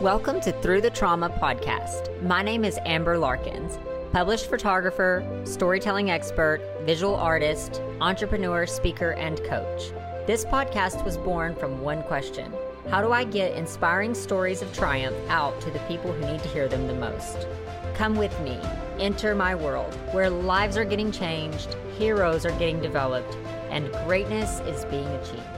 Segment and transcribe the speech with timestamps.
[0.00, 2.20] Welcome to Through the Trauma podcast.
[2.20, 3.78] My name is Amber Larkins,
[4.10, 9.92] published photographer, storytelling expert, visual artist, entrepreneur, speaker, and coach.
[10.26, 12.52] This podcast was born from one question
[12.90, 16.48] How do I get inspiring stories of triumph out to the people who need to
[16.48, 17.46] hear them the most?
[17.94, 18.58] Come with me,
[18.98, 23.36] enter my world where lives are getting changed, heroes are getting developed,
[23.70, 25.53] and greatness is being achieved.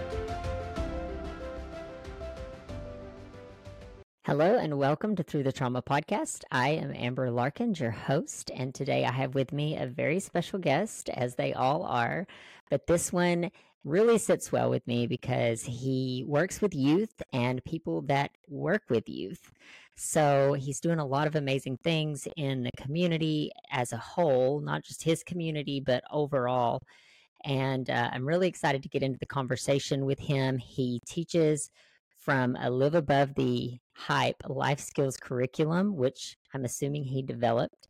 [4.27, 6.43] Hello and welcome to Through the Trauma podcast.
[6.51, 10.59] I am Amber Larkins, your host, and today I have with me a very special
[10.59, 12.27] guest, as they all are.
[12.69, 13.53] But this one
[13.85, 19.09] really sits well with me because he works with youth and people that work with
[19.09, 19.53] youth.
[19.95, 24.83] So he's doing a lot of amazing things in the community as a whole, not
[24.83, 26.83] just his community, but overall.
[27.45, 30.59] And uh, I'm really excited to get into the conversation with him.
[30.59, 31.71] He teaches
[32.19, 37.89] from a Live Above the Hype life skills curriculum, which I'm assuming he developed.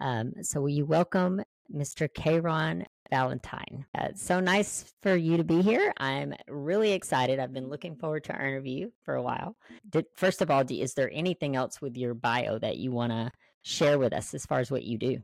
[0.00, 2.12] Um, so, will you welcome Mr.
[2.12, 3.84] K-Rahn Vallatine?
[3.96, 5.92] Uh, so nice for you to be here.
[5.98, 7.38] I'm really excited.
[7.38, 9.56] I've been looking forward to our interview for a while.
[9.90, 13.30] Did, first of all, is there anything else with your bio that you want to
[13.60, 15.20] share with us as far as what you do?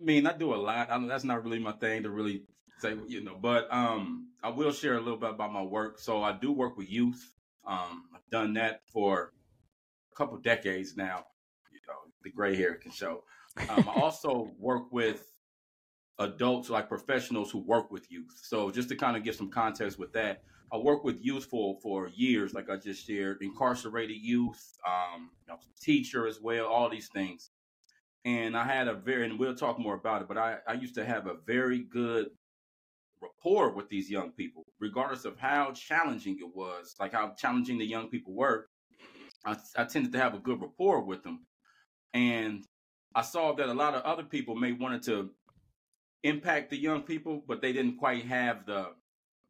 [0.00, 0.90] I mean, I do a lot.
[0.90, 2.42] I that's not really my thing to really
[2.78, 5.98] say, you know, but um, I will share a little bit about my work.
[5.98, 7.32] So I do work with youth.
[7.66, 9.32] Um, I've done that for
[10.16, 11.24] couple decades now.
[11.72, 13.24] You know, the gray hair can show.
[13.68, 15.24] Um, I also work with
[16.18, 18.40] adults, like professionals who work with youth.
[18.42, 20.42] So just to kind of give some context with that,
[20.72, 25.52] I work with youth for for years, like I just shared, incarcerated youth, um, you
[25.52, 27.50] know, teacher as well, all these things.
[28.24, 30.96] And I had a very, and we'll talk more about it, but I, I used
[30.96, 32.30] to have a very good
[33.22, 37.86] rapport with these young people, regardless of how challenging it was, like how challenging the
[37.86, 38.66] young people were.
[39.46, 41.46] I, I tended to have a good rapport with them.
[42.12, 42.64] And
[43.14, 45.30] I saw that a lot of other people may wanted to
[46.22, 48.88] impact the young people, but they didn't quite have the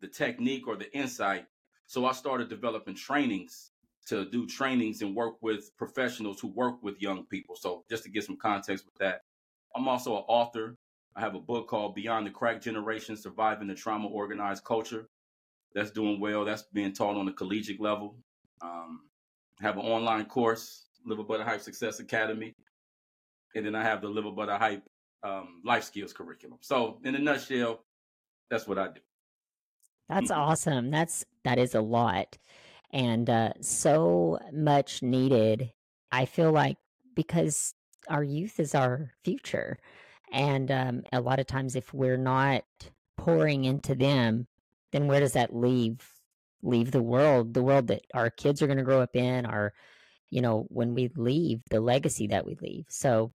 [0.01, 1.47] the technique or the insight.
[1.87, 3.73] So I started developing trainings
[4.09, 7.57] to do trainings and work with professionals who work with young people.
[7.57, 9.23] So just to get some context with that,
[9.75, 10.77] I'm also an author
[11.17, 15.09] I have a book called Beyond the Crack Generation Surviving the Trauma Organized Culture.
[15.75, 16.45] That's doing well.
[16.45, 18.19] That's being taught on the collegiate level.
[18.61, 19.01] Um,
[19.61, 22.55] have an online course, Live Above the Hype Success Academy.
[23.55, 24.83] And then I have the Live Above the Hype
[25.22, 26.59] um, life skills curriculum.
[26.61, 27.84] So, in a nutshell,
[28.50, 29.00] that's what I do.
[30.09, 30.41] That's mm-hmm.
[30.41, 30.91] awesome.
[30.91, 32.37] That's that is a lot,
[32.93, 35.72] and uh, so much needed.
[36.12, 36.77] I feel like
[37.15, 37.75] because
[38.09, 39.78] our youth is our future,
[40.33, 42.65] and um, a lot of times, if we're not
[43.16, 44.47] pouring into them,
[44.93, 46.16] then where does that leave
[46.66, 47.54] leave the world?
[47.54, 49.72] The world that our kids are going to grow up in, our
[50.31, 52.87] you know, when we leave, the legacy that we leave.
[52.88, 53.32] So,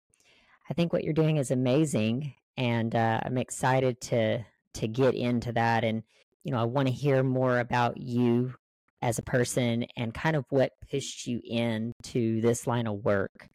[0.69, 5.51] I think what you're doing is amazing, and uh, I'm excited to to get into
[5.53, 5.83] that.
[5.83, 6.03] And
[6.43, 8.53] you know, I want to hear more about you
[9.01, 13.47] as a person and kind of what pushed you into this line of work.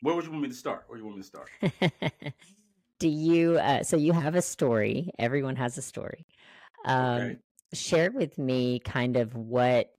[0.00, 0.84] Where would you want me to start?
[0.86, 1.50] Where do you want me to start?
[2.98, 6.24] do you uh, so you have a story everyone has a story
[6.86, 7.36] um, okay.
[7.74, 9.90] Share with me kind of what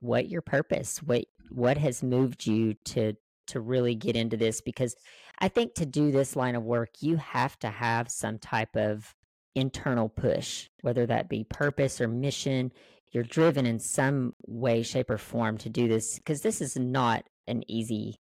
[0.00, 3.14] what your purpose what what has moved you to
[3.46, 4.60] to really get into this?
[4.60, 4.96] Because
[5.40, 9.14] i think to do this line of work you have to have some type of
[9.54, 12.72] internal push whether that be purpose or mission.
[13.12, 17.24] You're driven in some way shape or form to do this because this is not
[17.46, 18.16] an easy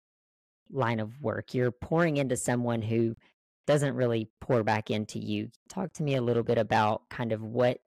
[0.70, 1.54] line of work.
[1.54, 3.16] You're pouring into someone who
[3.66, 5.50] doesn't really pour back into you.
[5.70, 7.80] Talk to me a little bit about kind of what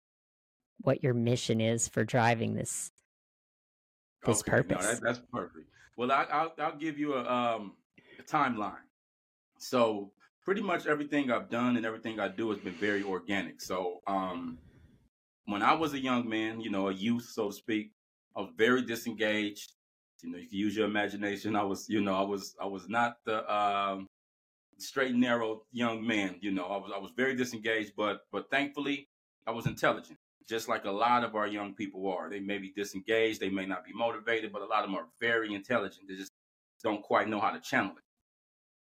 [0.81, 2.91] what your mission is for driving this
[4.25, 4.85] this okay, purpose.
[4.85, 5.67] No, that, that's perfect.
[5.97, 7.75] Well, I, will I'll give you a, um,
[8.19, 8.77] a timeline.
[9.59, 10.13] So
[10.45, 13.61] pretty much everything I've done and everything I do has been very organic.
[13.61, 14.59] So um,
[15.47, 17.93] when I was a young man, you know, a youth, so to speak,
[18.37, 19.73] I was very disengaged.
[20.23, 21.55] You know, if you can use your imagination.
[21.55, 24.09] I was, you know, I was, I was not the, um,
[24.79, 26.37] straight and narrow young man.
[26.41, 29.09] You know, I was I was very disengaged, but but thankfully
[29.47, 30.19] I was intelligent,
[30.49, 32.29] just like a lot of our young people are.
[32.29, 35.09] They may be disengaged, they may not be motivated, but a lot of them are
[35.21, 36.09] very intelligent.
[36.09, 36.33] They just
[36.83, 38.03] don't quite know how to channel it.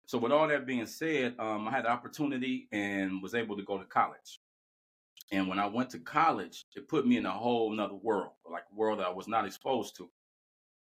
[0.06, 3.64] So with all that being said, um, I had the opportunity and was able to
[3.64, 4.40] go to college.
[5.32, 8.66] And when I went to college, it put me in a whole nother world, like
[8.72, 10.10] a world that I was not exposed to.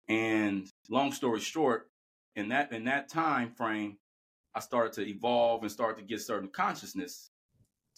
[0.09, 1.91] And long story short,
[2.37, 3.99] in that in that time frame,
[4.55, 7.31] I started to evolve and start to get certain consciousness.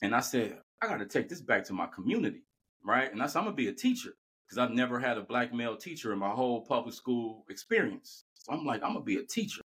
[0.03, 2.43] And I said, I got to take this back to my community,
[2.85, 3.13] right?
[3.13, 4.15] And I said, I'm to be a teacher
[4.47, 8.25] because I've never had a black male teacher in my whole public school experience.
[8.35, 9.63] So I'm like, I'm gonna be a teacher.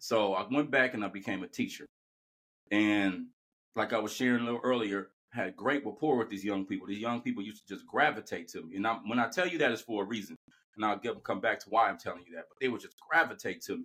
[0.00, 1.86] So I went back and I became a teacher.
[2.70, 3.26] And
[3.76, 6.86] like I was sharing a little earlier, had great rapport with these young people.
[6.86, 8.76] These young people used to just gravitate to me.
[8.76, 10.36] And I, when I tell you that, it's for a reason.
[10.76, 12.46] And I'll get, come back to why I'm telling you that.
[12.48, 13.84] But they would just gravitate to me.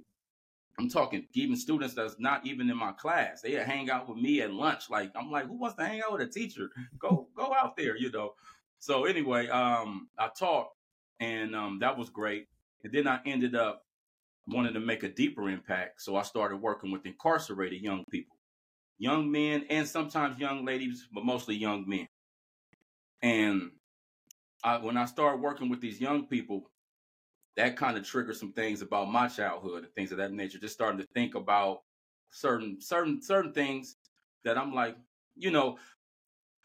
[0.79, 3.41] I'm talking even students that's not even in my class.
[3.41, 4.89] They hang out with me at lunch.
[4.89, 6.69] Like I'm like, who wants to hang out with a teacher?
[6.99, 8.35] Go go out there, you know.
[8.79, 10.75] So anyway, um, I talked,
[11.19, 12.47] and um, that was great.
[12.83, 13.83] And then I ended up
[14.47, 18.37] wanting to make a deeper impact, so I started working with incarcerated young people,
[18.97, 22.07] young men, and sometimes young ladies, but mostly young men.
[23.21, 23.71] And
[24.63, 26.69] I, when I started working with these young people,
[27.57, 30.59] that kind of triggered some things about my childhood and things of that nature.
[30.59, 31.81] Just starting to think about
[32.31, 33.97] certain certain certain things
[34.45, 34.95] that I'm like,
[35.35, 35.77] you know,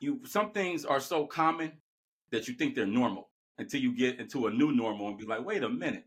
[0.00, 1.72] you some things are so common
[2.32, 5.44] that you think they're normal until you get into a new normal and be like,
[5.44, 6.04] wait a minute,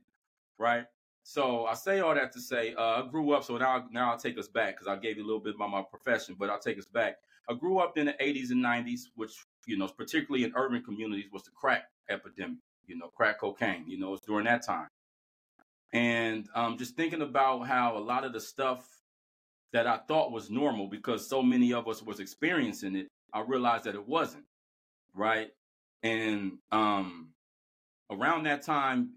[0.58, 0.86] right?
[1.24, 3.44] So I say all that to say, uh, I grew up.
[3.44, 5.72] So now, now I'll take us back because I gave you a little bit about
[5.72, 7.16] my profession, but I'll take us back.
[7.50, 9.34] I grew up in the 80s and 90s, which
[9.66, 12.58] you know, particularly in urban communities, was the crack epidemic
[12.88, 14.88] you know, crack cocaine, you know, it's during that time.
[15.94, 18.88] And um, just thinking about how a lot of the stuff
[19.74, 23.86] that I thought was normal because so many of us was experiencing it, I realized
[23.86, 24.46] that it wasn't,
[25.14, 25.50] right?
[26.06, 27.30] And um,
[28.12, 29.10] around that time,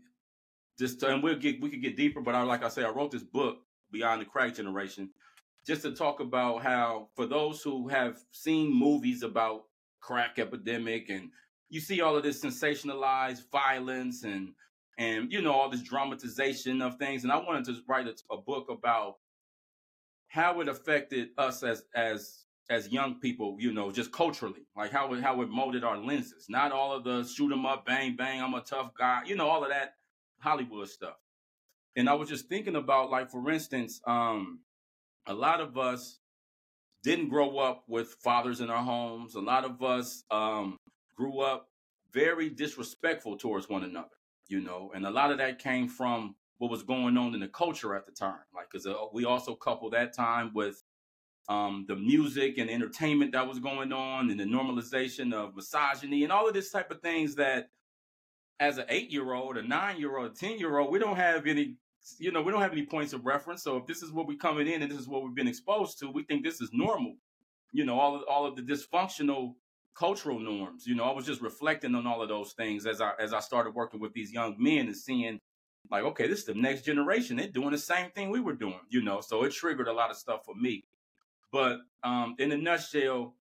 [0.79, 3.11] just and we'll get we could get deeper, but I like I say, I wrote
[3.11, 3.59] this book,
[3.93, 5.11] Beyond the Crack Generation,
[5.67, 9.65] just to talk about how for those who have seen movies about
[10.01, 11.29] crack epidemic and
[11.69, 14.55] you see all of this sensationalized violence and
[14.97, 18.37] and you know all this dramatization of things and i wanted to write a, a,
[18.37, 19.17] book about
[20.29, 25.13] how it affected us as as as young people you know just culturally like how
[25.15, 26.47] it how it molded our lenses.
[26.49, 29.49] Not all of the shoot 'em up bang bang i'm a tough guy you know
[29.49, 29.95] all of that
[30.41, 31.17] hollywood stuff.
[31.97, 34.61] And i was just thinking about like for instance um
[35.27, 36.19] a lot of us
[37.03, 39.35] didn't grow up with fathers in our homes.
[39.35, 40.77] A lot of us um
[41.17, 41.69] grew up
[42.13, 44.17] very disrespectful towards one another,
[44.49, 47.49] you know, and a lot of that came from what was going on in the
[47.49, 48.41] culture at the time.
[48.55, 50.83] Like, because uh, we also couple that time with
[51.49, 56.33] um, the music and entertainment that was going on and the normalization of misogyny and
[56.33, 57.69] all of this type of things that
[58.61, 61.17] as an eight year old, a nine year old, a 10 year old, we don't
[61.17, 61.77] have any,
[62.19, 63.63] you know, we don't have any points of reference.
[63.63, 65.99] So if this is what we're coming in and this is what we've been exposed
[66.01, 67.15] to, we think this is normal.
[67.73, 69.55] You know, all of, all of the dysfunctional
[69.99, 70.87] cultural norms.
[70.87, 73.41] You know, I was just reflecting on all of those things as I as I
[73.41, 75.41] started working with these young men and seeing
[75.91, 77.37] like, okay, this is the next generation.
[77.37, 79.21] They're doing the same thing we were doing, you know.
[79.21, 80.85] So it triggered a lot of stuff for me.
[81.53, 83.35] But um in a nutshell,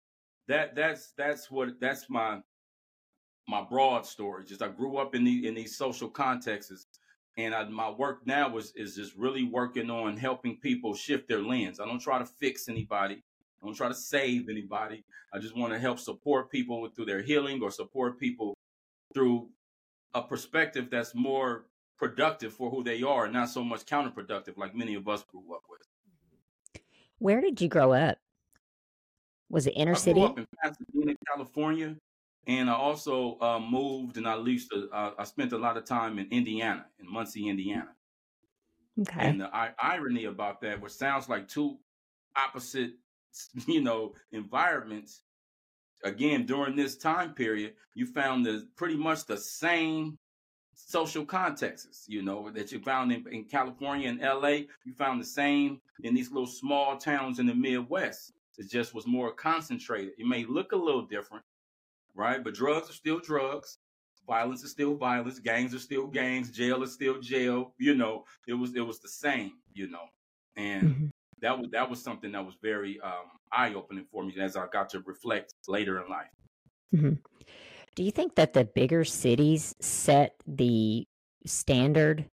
[0.47, 2.39] that that's that's what that's my
[3.47, 4.45] my broad story.
[4.45, 6.85] Just I grew up in the in these social contexts
[7.37, 11.41] and I, my work now is is just really working on helping people shift their
[11.41, 11.79] lens.
[11.79, 13.23] I don't try to fix anybody.
[13.61, 15.03] I don't try to save anybody.
[15.33, 18.53] I just want to help support people through their healing or support people
[19.13, 19.49] through
[20.13, 21.65] a perspective that's more
[21.97, 25.63] productive for who they are not so much counterproductive like many of us grew up
[25.69, 25.81] with.
[27.19, 28.17] Where did you grow up?
[29.49, 30.21] Was it inner city?
[30.21, 30.33] I city?
[30.33, 31.95] grew up in Pasadena, California,
[32.47, 36.19] and I also uh, moved and I to, uh, I spent a lot of time
[36.19, 37.89] in Indiana, in Muncie, Indiana.
[38.99, 39.19] Okay.
[39.19, 41.77] And the I- irony about that, which sounds like two
[42.35, 42.91] opposite
[43.67, 45.21] you know, environments,
[46.03, 50.17] again, during this time period, you found the pretty much the same
[50.87, 54.67] social contexts, you know, that you found in, in California and LA.
[54.85, 58.33] You found the same in these little small towns in the Midwest.
[58.57, 60.13] It just was more concentrated.
[60.17, 61.43] It may look a little different,
[62.15, 62.43] right?
[62.43, 63.77] But drugs are still drugs.
[64.25, 65.39] Violence is still violence.
[65.39, 66.51] Gangs are still gangs.
[66.51, 67.73] Jail is still jail.
[67.77, 69.53] You know, it was it was the same.
[69.73, 70.05] You know,
[70.55, 71.05] and mm-hmm
[71.41, 74.65] that was that was something that was very um, eye opening for me as I
[74.71, 76.27] got to reflect later in life.
[76.95, 77.13] Mm-hmm.
[77.97, 81.07] Do you think that the bigger cities set the
[81.47, 82.29] standard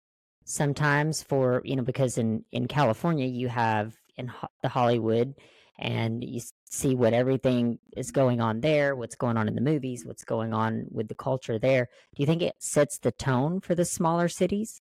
[0.45, 5.35] sometimes for you know because in in California you have in ho- the Hollywood
[5.79, 10.05] and you see what everything is going on there, what's going on in the movies,
[10.05, 11.89] what's going on with the culture there.
[12.17, 14.83] Do you think it sets the tone for the smaller cities?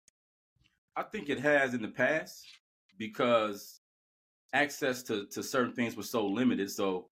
[0.95, 2.47] I think it has in the past
[2.97, 3.79] because
[4.53, 6.71] access to, to certain things was so limited.
[6.71, 7.09] So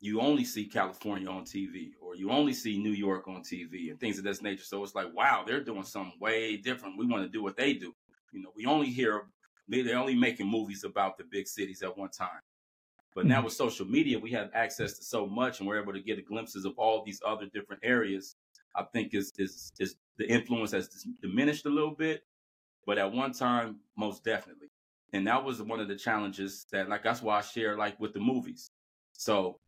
[0.00, 4.00] you only see California on TV or you only see New York on TV and
[4.00, 4.64] things of this nature.
[4.64, 6.96] So it's like, wow, they're doing something way different.
[6.96, 7.94] We want to do what they do.
[8.32, 9.24] You know, we only hear
[9.68, 12.40] they're only making movies about the big cities at one time.
[13.14, 13.44] But now mm-hmm.
[13.44, 16.64] with social media, we have access to so much and we're able to get glimpses
[16.64, 18.36] of all these other different areas.
[18.74, 20.88] I think is is is the influence has
[21.20, 22.22] diminished a little bit,
[22.86, 24.68] but at one time, most definitely.
[25.12, 28.12] And that was one of the challenges that, like, that's why I share, like, with
[28.12, 28.70] the movies.
[29.14, 29.58] So,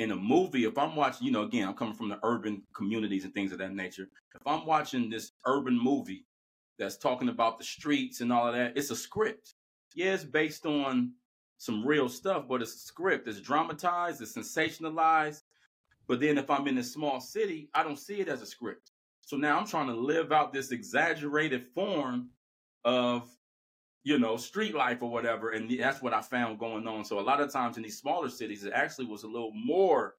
[0.00, 3.24] in a movie, if I'm watching, you know, again, I'm coming from the urban communities
[3.26, 4.08] and things of that nature.
[4.34, 6.24] If I'm watching this urban movie
[6.78, 9.56] that's talking about the streets and all of that, it's a script.
[9.94, 11.12] Yeah, it's based on
[11.58, 13.28] some real stuff, but it's a script.
[13.28, 15.42] It's dramatized, it's sensationalized.
[16.08, 18.92] But then if I'm in a small city, I don't see it as a script.
[19.20, 22.30] So now I'm trying to live out this exaggerated form
[22.86, 23.28] of,
[24.02, 25.50] you know, street life or whatever.
[25.50, 27.04] And that's what I found going on.
[27.04, 30.16] So a lot of times in these smaller cities, it actually was a little more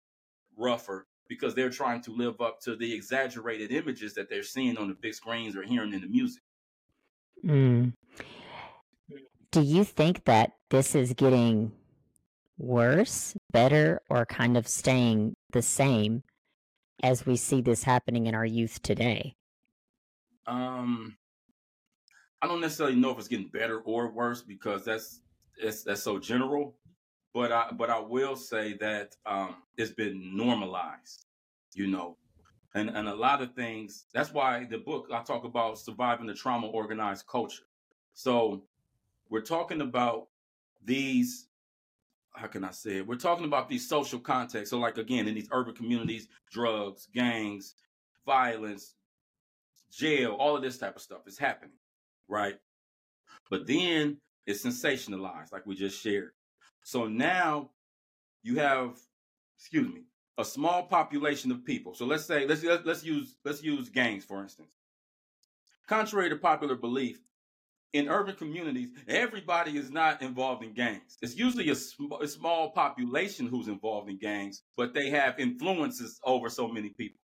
[0.57, 4.89] rougher because they're trying to live up to the exaggerated images that they're seeing on
[4.89, 6.43] the big screens or hearing in the music.
[7.43, 7.93] Mm.
[9.51, 11.71] Do you think that this is getting
[12.57, 16.23] worse, better, or kind of staying the same
[17.01, 19.35] as we see this happening in our youth today?
[20.45, 21.17] Um,
[22.41, 25.21] I don't necessarily know if it's getting better or worse because that's
[25.85, 26.75] that's so general.
[27.33, 31.25] But I but I will say that um, it's been normalized,
[31.73, 32.17] you know,
[32.73, 34.05] and and a lot of things.
[34.13, 37.63] That's why the book I talk about surviving the trauma organized culture.
[38.13, 38.63] So
[39.29, 40.27] we're talking about
[40.83, 41.47] these
[42.33, 43.07] how can I say it?
[43.07, 44.69] We're talking about these social contexts.
[44.69, 47.75] So, like again, in these urban communities, drugs, gangs,
[48.25, 48.95] violence,
[49.91, 51.75] jail, all of this type of stuff is happening,
[52.27, 52.55] right?
[53.49, 56.31] But then it's sensationalized, like we just shared.
[56.83, 57.71] So now
[58.43, 58.97] you have,
[59.57, 60.03] excuse me,
[60.37, 61.93] a small population of people.
[61.93, 64.71] So let's say let's let's use let's use gangs for instance.
[65.87, 67.19] Contrary to popular belief,
[67.93, 71.17] in urban communities, everybody is not involved in gangs.
[71.21, 76.19] It's usually a, sm- a, small population who's involved in gangs, but they have influences
[76.23, 77.19] over so many people.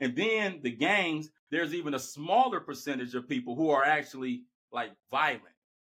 [0.00, 4.90] And then the gangs, there's even a smaller percentage of people who are actually like
[5.10, 5.42] violent.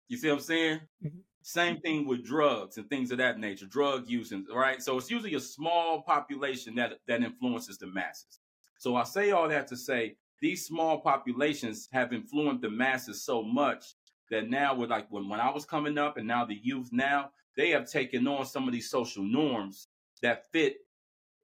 [0.08, 0.80] You see what I'm saying?
[1.04, 1.18] Mm-hmm.
[1.42, 4.82] Same thing with drugs and things of that nature, drug use, and right.
[4.82, 8.40] So it's usually a small population that that influences the masses.
[8.78, 13.42] So I say all that to say these small populations have influenced the masses so
[13.42, 13.94] much
[14.30, 17.30] that now with like when, when I was coming up and now the youth now,
[17.56, 19.88] they have taken on some of these social norms
[20.22, 20.76] that fit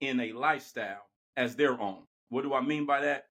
[0.01, 1.03] in a lifestyle
[1.37, 2.06] as their own.
[2.29, 3.27] What do I mean by that?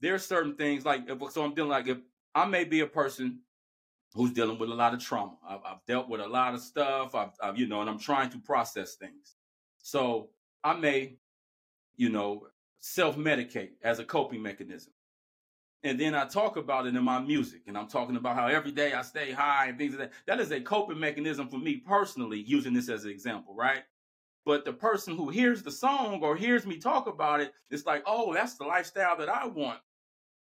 [0.00, 1.98] There are certain things like if, so I'm dealing like if
[2.34, 3.40] I may be a person
[4.14, 5.36] who's dealing with a lot of trauma.
[5.48, 7.14] I've, I've dealt with a lot of stuff.
[7.14, 9.36] I've, I've, you know, and I'm trying to process things.
[9.78, 10.30] So
[10.62, 11.16] I may,
[11.96, 12.48] you know,
[12.80, 14.92] self medicate as a coping mechanism.
[15.84, 18.70] And then I talk about it in my music, and I'm talking about how every
[18.70, 20.12] day I stay high and things like that.
[20.26, 23.82] That is a coping mechanism for me personally, using this as an example, right?
[24.44, 28.02] But the person who hears the song or hears me talk about it, it's like,
[28.06, 29.78] oh, that's the lifestyle that I want.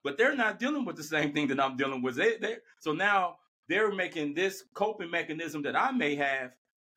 [0.03, 2.15] But they're not dealing with the same thing that I'm dealing with.
[2.15, 3.37] They, they, so now
[3.69, 6.51] they're making this coping mechanism that I may have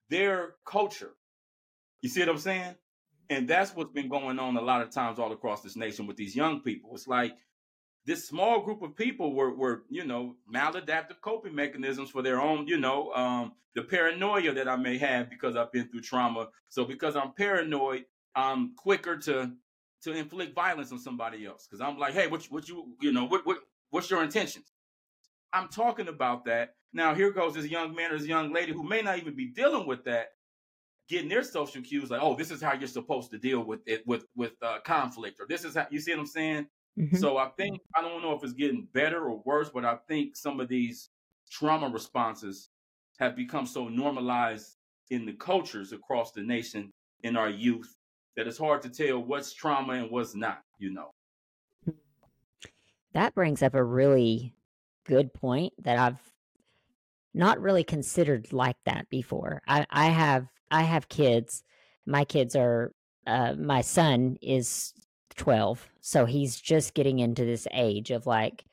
[0.08, 1.12] their culture.
[2.00, 2.74] You see what I'm saying?
[3.30, 6.16] And that's what's been going on a lot of times all across this nation with
[6.16, 6.90] these young people.
[6.94, 7.34] It's like
[8.06, 12.66] this small group of people were, were you know, maladaptive coping mechanisms for their own,
[12.66, 16.48] you know, um, the paranoia that I may have because I've been through trauma.
[16.68, 19.52] So because I'm paranoid, I'm quicker to
[20.02, 23.24] to inflict violence on somebody else because I'm like, hey, what what you you know
[23.24, 23.58] what what
[23.90, 24.72] what's your intentions?
[25.52, 26.74] I'm talking about that.
[26.92, 29.46] Now here goes this young man or this young lady who may not even be
[29.46, 30.28] dealing with that,
[31.08, 34.06] getting their social cues like, oh, this is how you're supposed to deal with it
[34.06, 36.66] with with uh, conflict, or this is how you see what I'm saying.
[36.98, 37.16] Mm-hmm.
[37.16, 40.36] So I think I don't know if it's getting better or worse, but I think
[40.36, 41.10] some of these
[41.50, 42.70] trauma responses
[43.18, 44.76] have become so normalized
[45.10, 47.94] in the cultures across the nation in our youth
[48.36, 50.62] that it's hard to tell what's trauma and what's not.
[50.78, 51.10] You know.
[53.12, 54.54] That brings up a really
[55.04, 56.32] good point that I've
[57.32, 59.62] not really considered like that before.
[59.66, 61.62] I, I have I have kids.
[62.06, 62.92] My kids are
[63.26, 64.92] uh, my son is
[65.36, 68.66] 12, so he's just getting into this age of like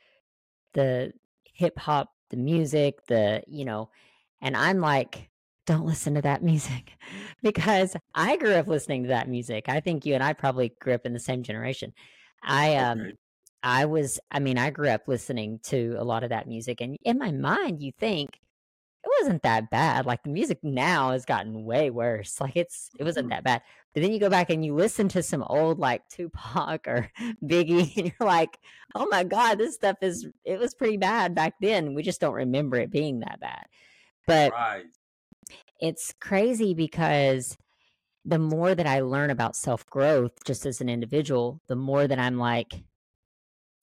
[0.73, 1.13] the
[1.53, 3.89] hip hop, the music, the, you know,
[4.41, 5.29] and I'm like
[5.65, 6.91] don't listen to that music
[7.41, 9.69] because I grew up listening to that music.
[9.69, 11.93] I think you and I probably grew up in the same generation.
[12.43, 13.13] I um.
[13.63, 16.97] I was I mean I grew up listening to a lot of that music and
[17.03, 18.39] in my mind you think
[19.03, 20.05] it wasn't that bad.
[20.05, 22.39] Like the music now has gotten way worse.
[22.39, 23.35] Like it's it wasn't mm-hmm.
[23.35, 23.61] that bad.
[23.93, 27.11] But then you go back and you listen to some old like Tupac or
[27.43, 28.57] Biggie, and you're like,
[28.95, 31.93] oh my god, this stuff is it was pretty bad back then.
[31.93, 33.65] We just don't remember it being that bad.
[34.27, 34.85] But right.
[35.79, 37.57] it's crazy because
[38.23, 42.19] the more that I learn about self growth just as an individual, the more that
[42.19, 42.83] I'm like,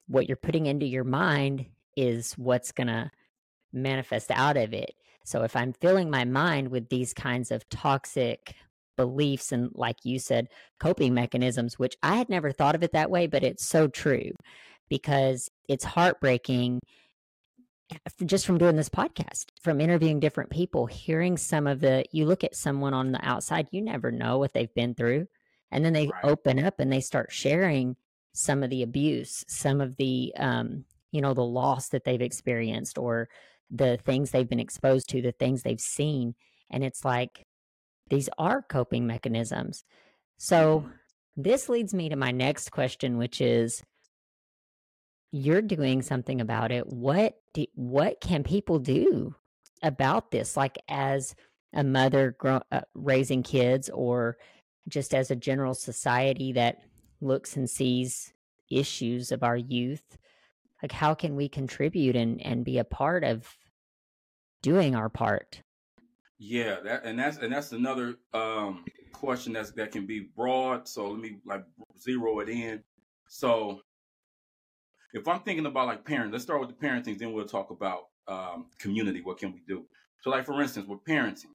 [0.06, 3.10] what you're putting into your mind is what's going to
[3.72, 4.94] manifest out of it.
[5.28, 8.54] So if I'm filling my mind with these kinds of toxic
[8.96, 10.48] beliefs and, like you said,
[10.80, 14.30] coping mechanisms, which I had never thought of it that way, but it's so true
[14.88, 16.80] because it's heartbreaking
[18.24, 22.42] just from doing this podcast, from interviewing different people, hearing some of the, you look
[22.42, 25.26] at someone on the outside, you never know what they've been through.
[25.70, 26.24] And then they right.
[26.24, 27.96] open up and they start sharing
[28.32, 32.96] some of the abuse, some of the, um, you know, the loss that they've experienced
[32.96, 33.28] or
[33.70, 36.34] the things they've been exposed to, the things they've seen.
[36.70, 37.44] And it's like,
[38.08, 39.84] these are coping mechanisms.
[40.38, 40.90] So mm-hmm.
[41.36, 43.82] this leads me to my next question, which is,
[45.30, 46.86] you're doing something about it.
[46.86, 49.34] What do, what can people do
[49.82, 50.56] about this?
[50.56, 51.34] Like as
[51.74, 54.38] a mother grow, uh, raising kids, or
[54.88, 56.78] just as a general society that
[57.20, 58.32] looks and sees
[58.70, 60.16] issues of our youth.
[60.82, 63.56] Like how can we contribute and and be a part of
[64.62, 65.62] doing our part?
[66.38, 70.86] Yeah, that and that's and that's another um question that's that can be broad.
[70.86, 71.64] So let me like
[72.00, 72.82] zero it in.
[73.28, 73.80] So
[75.12, 78.04] if I'm thinking about like parents, let's start with the parenting, then we'll talk about
[78.26, 79.20] um, community.
[79.22, 79.84] What can we do?
[80.20, 81.54] So, like for instance, with parenting,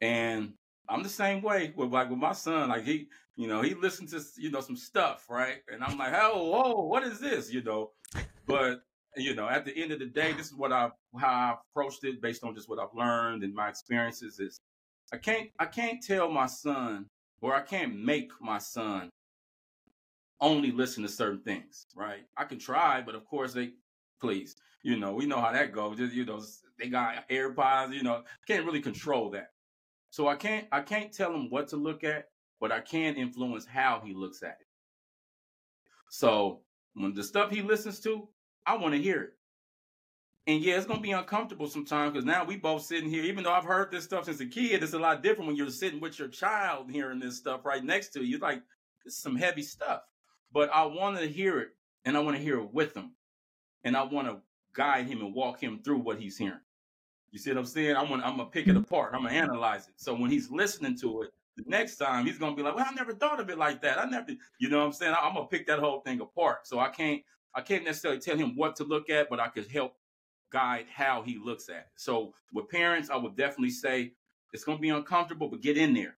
[0.00, 0.54] and
[0.88, 2.70] I'm the same way with like with my son.
[2.70, 5.58] Like he, you know, he listens to you know some stuff, right?
[5.72, 7.52] And I'm like, oh, whoa, what is this?
[7.52, 7.90] You know,
[8.46, 8.82] but
[9.16, 12.04] you know, at the end of the day, this is what I've how I've approached
[12.04, 14.40] it based on just what I've learned and my experiences.
[14.40, 14.60] Is
[15.12, 17.06] I can't I can't tell my son
[17.40, 19.10] or I can't make my son
[20.40, 22.24] only listen to certain things, right?
[22.36, 23.72] I can try, but of course they
[24.20, 25.98] please, you know, we know how that goes.
[25.98, 26.42] Just you know,
[26.78, 29.50] they got AirPods, you know, can't really control that.
[30.10, 32.28] So I can't I can't tell him what to look at,
[32.60, 34.66] but I can influence how he looks at it.
[36.10, 36.60] So
[36.94, 38.28] when the stuff he listens to,
[38.66, 39.32] I want to hear it.
[40.46, 43.24] And yeah, it's gonna be uncomfortable sometimes because now we both sitting here.
[43.24, 45.70] Even though I've heard this stuff since a kid, it's a lot different when you're
[45.70, 48.38] sitting with your child hearing this stuff right next to you.
[48.38, 48.62] Like
[49.04, 50.02] this is some heavy stuff
[50.54, 51.70] but I want to hear it
[52.06, 53.10] and I want to hear it with him.
[53.82, 54.38] And I want to
[54.72, 56.60] guide him and walk him through what he's hearing.
[57.32, 57.96] You see what I'm saying?
[57.96, 58.78] I'm gonna, I'm gonna pick it mm-hmm.
[58.78, 59.12] apart.
[59.12, 59.94] I'm gonna analyze it.
[59.96, 62.94] So when he's listening to it, the next time he's gonna be like, "Well, I
[62.94, 63.98] never thought of it like that.
[63.98, 65.14] I never," you know what I'm saying?
[65.20, 66.66] I'm gonna pick that whole thing apart.
[66.66, 67.20] So I can't,
[67.54, 69.94] I can't necessarily tell him what to look at, but I could help
[70.50, 71.86] guide how he looks at it.
[71.96, 74.12] So with parents, I would definitely say
[74.52, 76.16] it's gonna be uncomfortable, but get in there,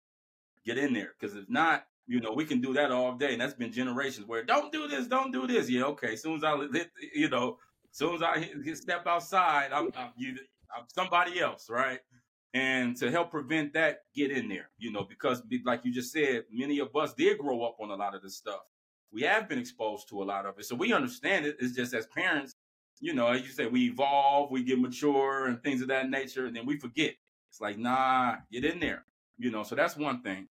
[0.64, 3.40] get in there, because if not, you know, we can do that all day, and
[3.40, 5.70] that's been generations where don't do this, don't do this.
[5.70, 6.14] Yeah, okay.
[6.14, 6.57] As soon as I
[7.14, 7.59] you know,
[7.90, 10.37] as soon as I step outside, I'm, I'm you,
[10.77, 12.01] I'm somebody else, right?
[12.53, 16.44] And to help prevent that, get in there, you know, because like you just said,
[16.53, 18.61] many of us did grow up on a lot of this stuff.
[19.14, 21.57] We have been exposed to a lot of it, so we understand it.
[21.61, 22.57] It's just as parents,
[23.00, 26.46] you know, as you say, we evolve, we get mature, and things of that nature,
[26.46, 27.14] and then we forget.
[27.50, 29.07] It's like, nah, get in there,
[29.38, 29.62] you know.
[29.62, 30.48] So that's one thing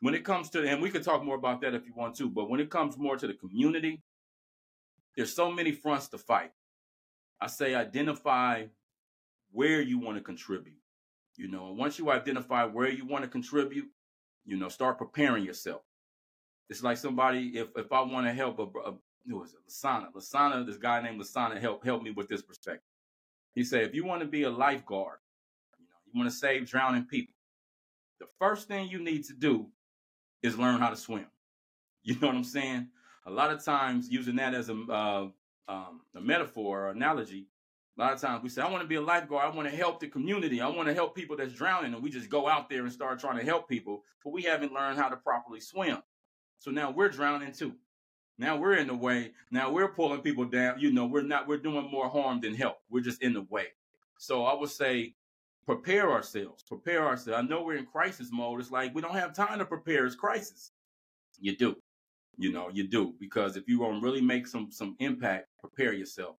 [0.00, 2.28] when it comes to and we could talk more about that if you want to
[2.28, 4.02] but when it comes more to the community
[5.16, 6.52] there's so many fronts to fight
[7.40, 8.64] i say identify
[9.50, 10.76] where you want to contribute
[11.36, 13.88] you know and once you identify where you want to contribute
[14.44, 15.82] you know start preparing yourself
[16.68, 18.94] it's like somebody if if i want to help a, a
[19.26, 22.82] who is it lasana lasana this guy named lasana help help me with this perspective
[23.54, 25.18] he said if you want to be a lifeguard
[25.78, 27.34] you know you want to save drowning people
[28.20, 29.68] the first thing you need to do
[30.42, 31.26] is learn how to swim.
[32.04, 32.86] You know what I'm saying?
[33.26, 35.26] A lot of times, using that as a, uh,
[35.66, 37.48] um, a metaphor or analogy,
[37.98, 39.44] a lot of times we say, I want to be a lifeguard.
[39.44, 40.60] I want to help the community.
[40.62, 41.92] I want to help people that's drowning.
[41.92, 44.72] And we just go out there and start trying to help people, but we haven't
[44.72, 45.98] learned how to properly swim.
[46.58, 47.74] So now we're drowning too.
[48.38, 49.32] Now we're in the way.
[49.50, 50.78] Now we're pulling people down.
[50.78, 52.78] You know, we're not, we're doing more harm than help.
[52.88, 53.66] We're just in the way.
[54.18, 55.14] So I would say
[55.66, 57.38] prepare ourselves, prepare ourselves.
[57.38, 58.60] I know we're in crisis mode.
[58.60, 60.06] It's like we don't have time to prepare.
[60.06, 60.72] It's crisis.
[61.40, 61.76] You do,
[62.36, 65.92] you know, you do because if you want to really make some some impact, prepare
[65.92, 66.36] yourself.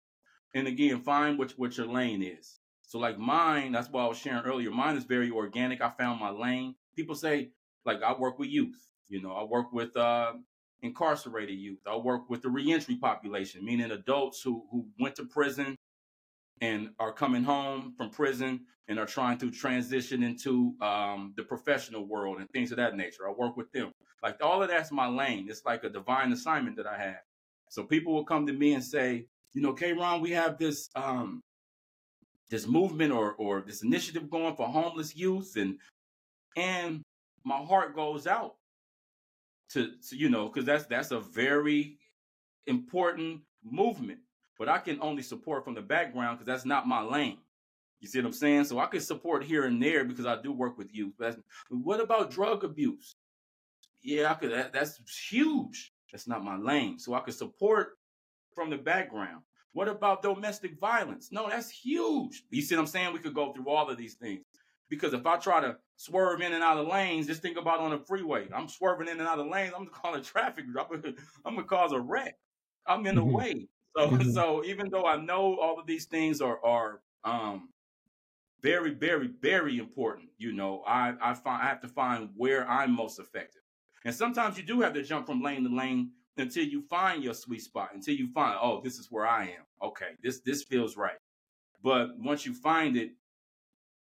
[0.55, 2.59] And again, find what what your lane is.
[2.81, 4.71] So like mine, that's what I was sharing earlier.
[4.71, 5.79] Mine is very organic.
[5.79, 6.75] I found my lane.
[6.95, 7.51] People say
[7.85, 8.89] like I work with youth.
[9.09, 10.33] You know, I work with uh,
[10.81, 11.79] incarcerated youth.
[11.87, 15.75] I work with the reentry population, meaning adults who who went to prison
[16.61, 22.05] and are coming home from prison and are trying to transition into um, the professional
[22.07, 23.27] world and things of that nature.
[23.27, 23.91] I work with them.
[24.21, 25.47] Like all of that's my lane.
[25.49, 27.21] It's like a divine assignment that I have.
[27.69, 31.41] So people will come to me and say, you know, K-Rahn, we have this um,
[32.49, 35.77] this movement or or this initiative going for homeless youth and
[36.57, 37.01] and
[37.45, 38.55] my heart goes out
[39.71, 41.97] to, to you know, because that's that's a very
[42.67, 44.19] important movement
[44.59, 47.37] but I can only support from the background because that's not my lane.
[48.01, 48.65] You see what I'm saying?
[48.65, 51.13] So I can support here and there because I do work with youth.
[51.17, 51.37] But
[51.69, 53.15] what about drug abuse?
[54.03, 54.51] Yeah, I could.
[54.51, 55.93] That, that's huge.
[56.11, 56.99] That's not my lane.
[56.99, 57.97] So I could support
[58.53, 59.41] from the background.
[59.71, 61.29] What about domestic violence?
[61.31, 62.43] No, that's huge.
[62.49, 63.13] You see what I'm saying?
[63.13, 64.43] We could go through all of these things.
[64.89, 67.93] Because if I try to swerve in and out of lanes, just think about on
[67.93, 68.47] a freeway.
[68.53, 69.73] I'm swerving in and out of lanes.
[69.77, 70.65] I'm calling traffic.
[71.45, 72.35] I'm gonna cause a wreck.
[72.87, 73.35] I'm in the mm-hmm.
[73.35, 73.67] way.
[73.95, 74.31] So, mm-hmm.
[74.31, 77.69] so even though I know all of these things are are um,
[78.61, 82.95] very, very, very important, you know, I I find I have to find where I'm
[82.95, 83.61] most effective.
[84.05, 87.33] And sometimes you do have to jump from lane to lane until you find your
[87.33, 87.89] sweet spot.
[87.93, 89.65] Until you find, oh, this is where I am.
[89.83, 91.17] Okay, this this feels right.
[91.83, 93.11] But once you find it,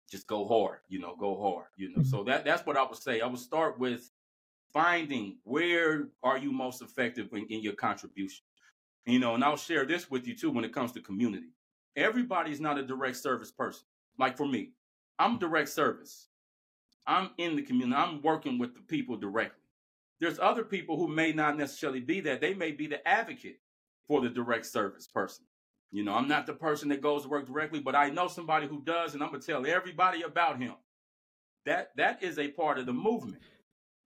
[0.09, 2.01] just go hard, you know, go hard, you know.
[2.01, 2.09] Mm-hmm.
[2.09, 3.21] So that that's what I would say.
[3.21, 4.11] I would start with
[4.73, 8.43] finding where are you most effective in, in your contribution.
[9.05, 11.47] You know, and I'll share this with you too when it comes to community.
[11.95, 13.85] Everybody's not a direct service person.
[14.17, 14.71] Like for me,
[15.19, 16.27] I'm direct service.
[17.07, 17.95] I'm in the community.
[17.95, 19.61] I'm working with the people directly.
[20.19, 22.41] There's other people who may not necessarily be that.
[22.41, 23.59] They may be the advocate
[24.07, 25.45] for the direct service person.
[25.91, 28.67] You know, I'm not the person that goes to work directly, but I know somebody
[28.67, 30.73] who does, and I'm gonna tell everybody about him.
[31.65, 33.41] That that is a part of the movement.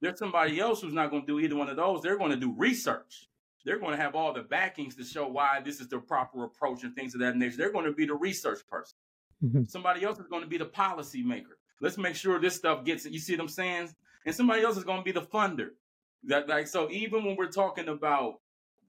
[0.01, 2.01] There's somebody else who's not gonna do either one of those.
[2.01, 3.27] They're gonna do research.
[3.65, 6.95] They're gonna have all the backings to show why this is the proper approach and
[6.95, 7.57] things of that nature.
[7.57, 8.97] They're gonna be the research person.
[9.43, 9.63] Mm-hmm.
[9.65, 11.57] Somebody else is gonna be the policy maker.
[11.81, 13.13] Let's make sure this stuff gets it.
[13.13, 13.89] You see what I'm saying?
[14.25, 15.69] And somebody else is gonna be the funder.
[16.23, 18.39] That like so even when we're talking about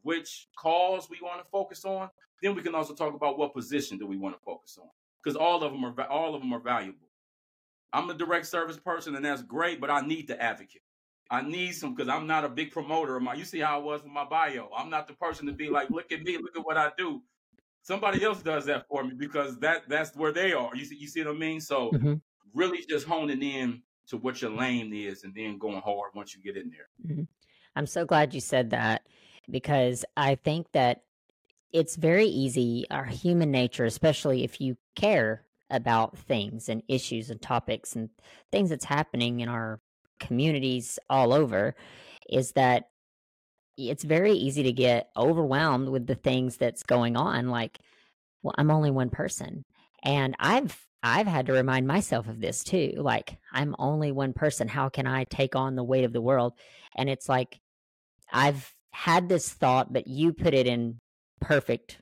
[0.02, 2.08] which cause we want to focus on,
[2.42, 4.88] then we can also talk about what position do we want to focus on
[5.22, 7.08] because all of them are all of them are valuable.
[7.92, 10.82] I'm a direct service person, and that's great, but I need the advocate.
[11.30, 13.34] I need some because I'm not a big promoter of my.
[13.34, 14.68] You see how I was with my bio.
[14.76, 17.22] I'm not the person to be like, look at me, look at what I do.
[17.82, 20.74] Somebody else does that for me because that that's where they are.
[20.74, 21.60] You see, you see what I mean?
[21.60, 22.14] So mm-hmm.
[22.54, 26.42] really, just honing in to what your lane is, and then going hard once you
[26.42, 26.88] get in there.
[27.06, 27.22] Mm-hmm.
[27.76, 29.06] I'm so glad you said that
[29.50, 31.02] because I think that
[31.72, 37.40] it's very easy, our human nature, especially if you care about things and issues and
[37.40, 38.10] topics and
[38.50, 39.80] things that's happening in our
[40.18, 41.74] communities all over,
[42.28, 42.88] is that
[43.76, 47.48] it's very easy to get overwhelmed with the things that's going on.
[47.48, 47.78] Like,
[48.42, 49.64] well, I'm only one person.
[50.02, 52.92] And I've I've had to remind myself of this too.
[52.96, 54.68] Like, I'm only one person.
[54.68, 56.54] How can I take on the weight of the world?
[56.94, 57.60] And it's like
[58.32, 60.98] I've had this thought, but you put it in
[61.40, 61.98] perfect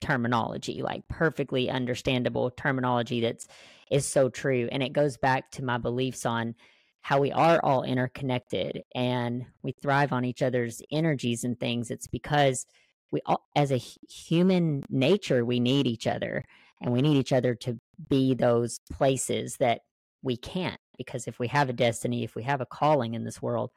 [0.00, 3.46] terminology, like perfectly understandable terminology that's
[3.90, 4.68] is so true.
[4.70, 6.54] And it goes back to my beliefs on
[7.02, 11.90] how we are all interconnected and we thrive on each other's energies and things.
[11.90, 12.66] It's because
[13.10, 16.44] we all, as a human nature, we need each other
[16.80, 19.80] and we need each other to be those places that
[20.22, 20.80] we can't.
[20.96, 23.70] Because if we have a destiny, if we have a calling in this world,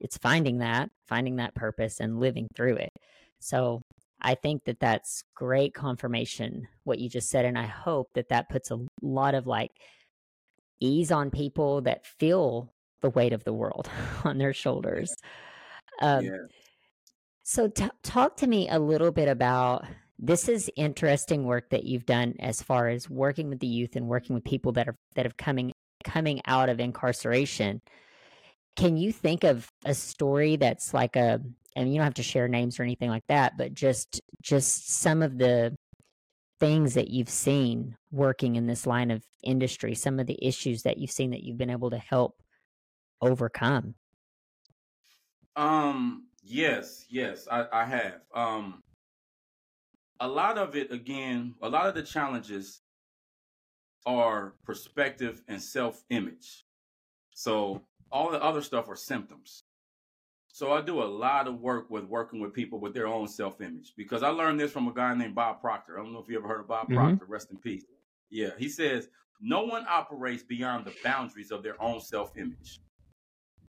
[0.00, 2.92] it's finding that, finding that purpose and living through it.
[3.40, 3.82] So
[4.20, 8.48] I think that that's great confirmation what you just said and I hope that that
[8.48, 9.70] puts a lot of like
[10.80, 13.88] ease on people that feel the weight of the world
[14.24, 15.14] on their shoulders.
[16.00, 16.30] Um, yeah.
[17.42, 19.84] So t- talk to me a little bit about
[20.18, 24.06] this is interesting work that you've done as far as working with the youth and
[24.06, 25.72] working with people that are that have coming
[26.04, 27.80] coming out of incarceration.
[28.76, 31.40] Can you think of a story that's like a
[31.76, 35.22] and you don't have to share names or anything like that, but just just some
[35.22, 35.76] of the
[36.60, 40.98] things that you've seen working in this line of industry, some of the issues that
[40.98, 42.40] you've seen that you've been able to help
[43.20, 43.94] overcome.
[45.56, 48.20] Um yes, yes, I, I have.
[48.34, 48.82] Um
[50.20, 52.80] a lot of it again, a lot of the challenges
[54.06, 56.64] are perspective and self-image.
[57.34, 59.64] So all the other stuff are symptoms.
[60.54, 63.60] So I do a lot of work with working with people with their own self
[63.60, 65.98] image because I learned this from a guy named Bob Proctor.
[65.98, 66.94] I don't know if you ever heard of Bob mm-hmm.
[66.94, 67.84] Proctor, rest in peace.
[68.30, 69.08] Yeah, he says
[69.40, 72.78] no one operates beyond the boundaries of their own self image.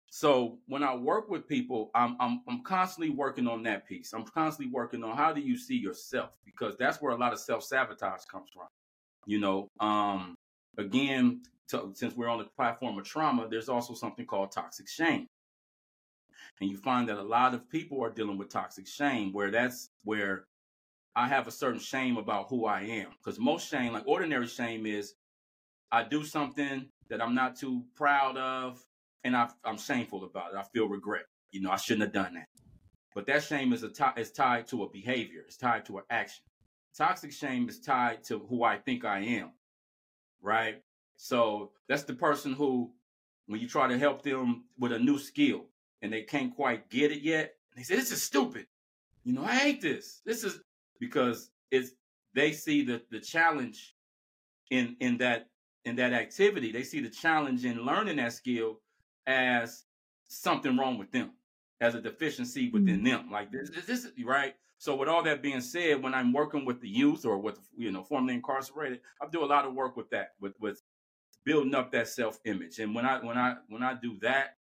[0.09, 4.11] So when I work with people, I'm, I'm I'm constantly working on that piece.
[4.11, 7.37] I'm constantly working on how do you see yourself because that's where a lot of
[7.37, 8.65] self sabotage comes from.
[9.27, 10.33] You know, um,
[10.79, 15.27] again, to, since we're on the platform of trauma, there's also something called toxic shame.
[16.61, 19.89] And you find that a lot of people are dealing with toxic shame, where that's
[20.03, 20.45] where
[21.15, 23.07] I have a certain shame about who I am.
[23.17, 25.15] Because most shame, like ordinary shame, is
[25.91, 28.79] I do something that I'm not too proud of,
[29.23, 30.57] and I, am shameful about it.
[30.57, 31.23] I feel regret.
[31.51, 32.47] You know, I shouldn't have done that.
[33.15, 35.41] But that shame is a t- is tied to a behavior.
[35.45, 36.43] It's tied to an action.
[36.95, 39.51] toxic shame is tied to who I think I am,
[40.41, 40.83] right?
[41.17, 42.91] So that's the person who,
[43.47, 45.65] when you try to help them with a new skill
[46.01, 48.67] and they can't quite get it yet, And they say, This is stupid.
[49.23, 50.21] You know, I hate this.
[50.25, 50.59] This is
[50.99, 51.91] because it's
[52.33, 53.95] they see the the challenge
[54.69, 55.49] in in that
[55.85, 56.71] in that activity.
[56.71, 58.79] They see the challenge in learning that skill
[59.27, 59.85] as
[60.27, 61.31] something wrong with them,
[61.79, 63.05] as a deficiency within mm-hmm.
[63.05, 63.31] them.
[63.31, 64.55] Like this, this, this right.
[64.77, 67.91] So with all that being said, when I'm working with the youth or with you
[67.91, 70.81] know formerly incarcerated, I do a lot of work with that, with with
[71.43, 72.79] building up that self image.
[72.79, 74.57] And when I when I when I do that,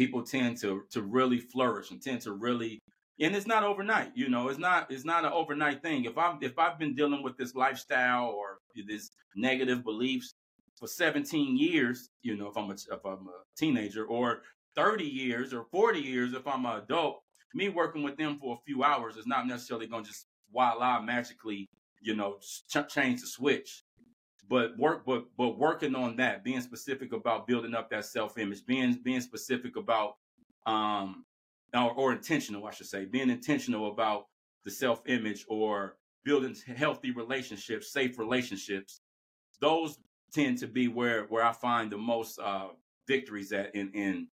[0.00, 2.80] people tend to to really flourish and tend to really
[3.20, 6.06] and it's not overnight you know it's not it's not an overnight thing.
[6.06, 10.32] If i'm if i've been dealing with this lifestyle or this negative beliefs
[10.78, 14.40] for 17 years you know if i'm a if i'm a teenager or
[14.74, 17.20] 30 years or 40 years if i'm an adult
[17.54, 21.02] me working with them for a few hours is not necessarily going to just voila
[21.02, 21.68] magically
[22.00, 22.38] you know
[22.70, 23.82] ch- change the switch
[24.50, 28.92] but work but but working on that being specific about building up that self-image being
[29.02, 30.16] being specific about
[30.66, 31.24] um
[31.72, 34.26] or, or intentional i should say being intentional about
[34.64, 39.00] the self-image or building healthy relationships safe relationships.
[39.60, 39.98] Those
[40.32, 42.68] tend to be where where i find the most uh
[43.06, 44.28] victories at in in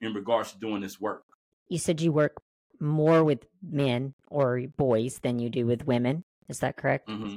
[0.00, 1.24] in regards to doing this work.
[1.68, 2.42] You said you work
[2.80, 6.24] more with men or boys than you do with women.
[6.48, 7.08] Is that correct?
[7.08, 7.36] Mm-hmm.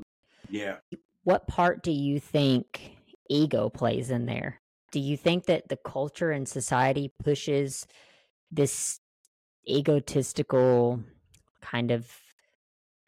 [0.49, 0.77] yeah
[1.25, 2.95] what part do you think
[3.29, 4.61] ego plays in there?
[4.91, 7.85] Do you think that the culture and society pushes
[8.51, 8.99] this
[9.67, 11.03] egotistical
[11.61, 12.09] kind of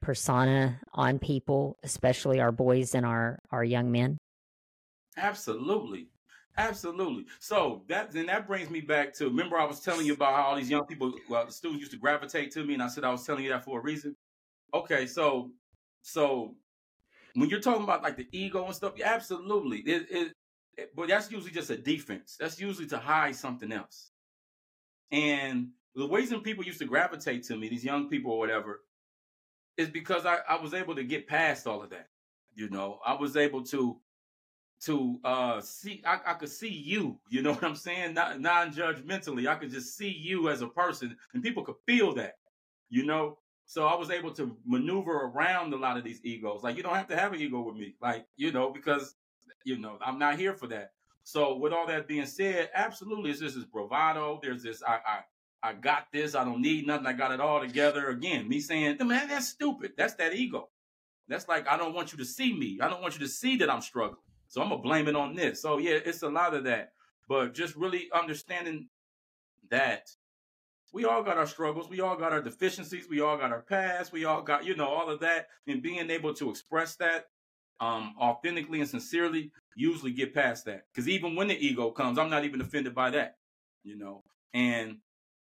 [0.02, 4.18] persona on people, especially our boys and our our young men?
[5.16, 6.10] Absolutely.
[6.58, 7.28] Absolutely.
[7.40, 10.42] So that then that brings me back to remember I was telling you about how
[10.42, 13.12] all these young people, well, students used to gravitate to me, and I said I
[13.12, 14.16] was telling you that for a reason.
[14.74, 15.52] Okay, so
[16.02, 16.56] so
[17.38, 19.80] when you're talking about like the ego and stuff, yeah, absolutely.
[19.80, 20.34] It, it,
[20.76, 22.36] it, but that's usually just a defense.
[22.40, 24.12] That's usually to hide something else.
[25.12, 28.82] And the reason people used to gravitate to me, these young people or whatever,
[29.78, 32.08] is because I, I was able to get past all of that.
[32.56, 33.98] You know, I was able to
[34.86, 38.16] to uh see I, I could see you, you know what I'm saying?
[38.16, 39.48] Not non-judgmentally.
[39.48, 42.34] I could just see you as a person and people could feel that,
[42.90, 43.38] you know.
[43.70, 46.64] So I was able to maneuver around a lot of these egos.
[46.64, 49.16] Like you don't have to have an ego with me, like you know, because
[49.66, 50.94] you know I'm not here for that.
[51.24, 54.40] So with all that being said, absolutely, this bravado.
[54.42, 56.34] There's this I I I got this.
[56.34, 57.08] I don't need nothing.
[57.08, 58.08] I got it all together.
[58.08, 59.92] Again, me saying, man, that's stupid.
[59.98, 60.70] That's that ego.
[61.28, 62.80] That's like I don't want you to see me.
[62.82, 64.22] I don't want you to see that I'm struggling.
[64.48, 65.62] So I'm gonna blame it on this.
[65.62, 66.94] So yeah, it's a lot of that.
[67.28, 68.88] But just really understanding
[69.70, 70.10] that
[70.94, 71.90] we all got our struggles.
[71.90, 73.08] We all got our deficiencies.
[73.10, 74.12] We all got our past.
[74.12, 75.48] We all got, you know, all of that.
[75.68, 77.26] And being able to express that
[77.80, 80.84] um, authentically and sincerely, usually get past that.
[80.92, 83.36] Because even when the ego comes, I'm not even offended by that,
[83.84, 84.24] you know.
[84.54, 84.98] And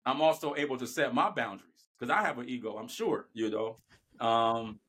[0.06, 3.50] I'm also able to set my boundaries because I have an ego, I'm sure, you
[3.50, 3.78] know.
[4.20, 4.80] Um,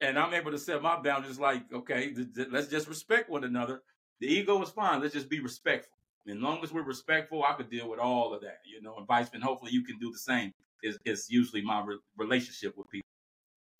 [0.00, 3.44] and I'm able to set my boundaries like, okay, th- th- let's just respect one
[3.44, 3.82] another.
[4.20, 5.00] The ego is fine.
[5.00, 5.97] Let's just be respectful.
[6.28, 9.06] As long as we're respectful, I could deal with all of that, you know, and
[9.06, 9.44] vice versa.
[9.44, 10.52] Hopefully, you can do the same.
[10.82, 13.08] Is is usually my re- relationship with people.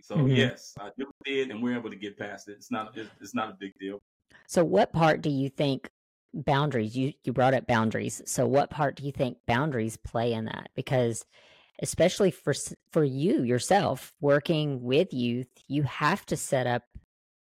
[0.02, 0.34] So mm-hmm.
[0.34, 2.52] yes, I do it, and we're able to get past it.
[2.52, 3.98] It's not it's, it's not a big deal.
[4.46, 5.90] So, what part do you think
[6.32, 6.96] boundaries?
[6.96, 8.22] You you brought up boundaries.
[8.26, 10.70] So, what part do you think boundaries play in that?
[10.74, 11.24] Because
[11.82, 12.54] especially for
[12.90, 16.82] for you yourself working with youth, you have to set up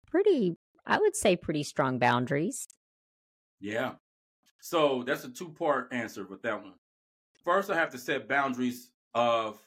[0.07, 2.69] pretty, I would say, pretty strong boundaries.
[3.61, 3.95] Yeah,
[4.65, 6.73] so that's a two part answer with that one.
[7.45, 9.61] First, I have to set boundaries of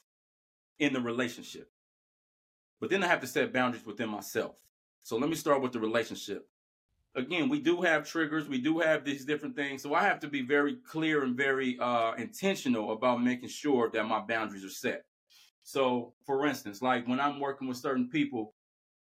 [0.79, 1.69] in the relationship,
[2.81, 4.55] but then I have to set boundaries within myself.
[5.03, 6.49] So let me start with the relationship.
[7.13, 9.83] Again, we do have triggers, we do have these different things.
[9.83, 14.07] So I have to be very clear and very uh, intentional about making sure that
[14.07, 15.05] my boundaries are set.
[15.61, 18.55] So, for instance, like when I'm working with certain people,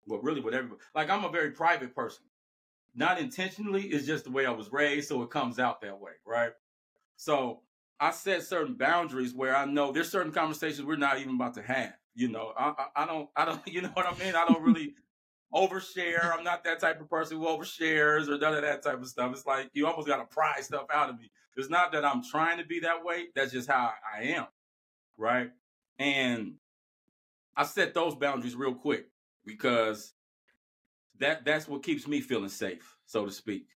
[0.05, 2.23] well, really with everybody, like I'm a very private person
[2.93, 6.11] not intentionally, it's just the way I was raised, so it comes out that way,
[6.25, 6.51] right?
[7.15, 7.61] So
[7.99, 11.61] I set certain boundaries where I know there's certain conversations we're not even about to
[11.61, 11.93] have.
[12.13, 14.35] You know, I, I, I don't, I don't, you know what I mean?
[14.35, 14.95] I don't really
[15.53, 16.35] overshare.
[16.35, 19.31] I'm not that type of person who overshares or none of that type of stuff.
[19.33, 21.31] It's like you almost got to pry stuff out of me.
[21.57, 23.27] It's not that I'm trying to be that way.
[23.35, 24.47] That's just how I am,
[25.17, 25.51] right?
[25.99, 26.53] And
[27.55, 29.07] I set those boundaries real quick
[29.45, 30.13] because
[31.21, 33.67] that that's what keeps me feeling safe, so to speak.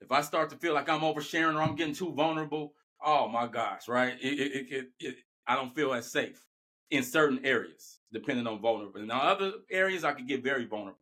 [0.00, 3.46] If I start to feel like I'm oversharing or I'm getting too vulnerable, oh my
[3.48, 4.14] gosh, right?
[4.20, 5.16] It, it, it, it
[5.46, 6.46] I don't feel as safe.
[6.90, 9.00] in certain areas, depending on vulnerable.
[9.00, 11.00] In other areas, I could get very vulnerable,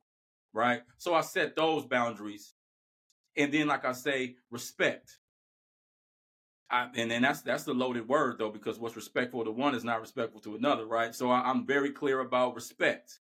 [0.52, 0.82] right?
[0.98, 2.54] So I set those boundaries.
[3.36, 5.18] And then, like I say, respect.
[6.70, 9.84] I, and then that's that's the loaded word though, because what's respectful to one is
[9.84, 11.14] not respectful to another, right?
[11.14, 13.20] So I, I'm very clear about respect.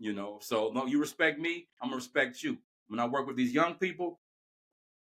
[0.00, 2.56] You know, so no, you respect me, I'm gonna respect you.
[2.88, 4.18] When I work with these young people,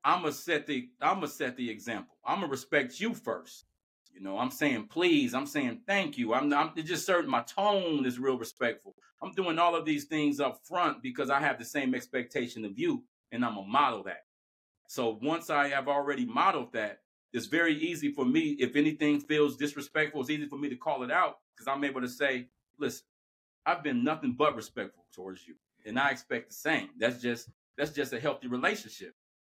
[0.06, 2.16] I'm gonna set the I'm gonna set the example.
[2.26, 3.66] I'm gonna respect you first.
[4.14, 5.36] You know, I'm saying please.
[5.36, 6.34] I'm saying thank you.
[6.34, 8.96] I'm, I'm just certain my tone is real respectful.
[9.22, 12.80] I'm doing all of these things up front because I have the same expectation of
[12.80, 14.24] you, and I'm gonna model that.
[14.88, 17.02] So once I have already modeled that,
[17.34, 18.52] it's very easy for me.
[18.60, 22.00] If anything feels disrespectful, it's easy for me to call it out because I'm able
[22.00, 22.48] to say,
[22.80, 23.06] "Listen,
[23.68, 27.92] I've been nothing but respectful towards you, and I expect the same." That's just that's
[27.92, 29.14] just a healthy relationship.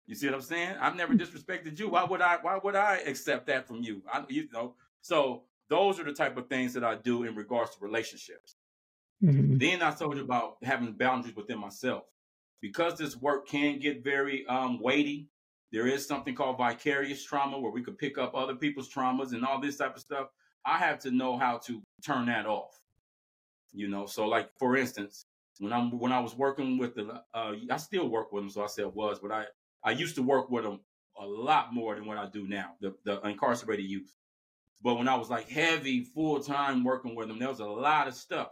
[0.08, 0.76] You see what I'm saying?
[0.82, 1.90] I've never disrespected you.
[1.90, 2.38] Why would I?
[2.42, 4.02] Why would I accept that from you?
[4.12, 4.76] I, you know.
[5.02, 8.56] So those are the type of things that I do in regards to relationships.
[9.24, 9.58] Mm-hmm.
[9.58, 12.04] Then I told you about having boundaries within myself,
[12.62, 15.28] because this work can get very um, weighty.
[15.72, 19.46] There is something called vicarious trauma where we could pick up other people's traumas and
[19.46, 20.30] all this type of stuff.
[20.66, 22.82] I have to know how to turn that off.
[23.72, 25.26] You know, so like for instance,
[25.60, 28.64] when I'm when I was working with the, uh, I still work with them, so
[28.64, 29.46] I said was, but I
[29.84, 30.80] I used to work with them
[31.20, 34.16] a lot more than what I do now, the, the incarcerated youth.
[34.82, 38.08] But when I was like heavy, full time working with them, there was a lot
[38.08, 38.52] of stuff.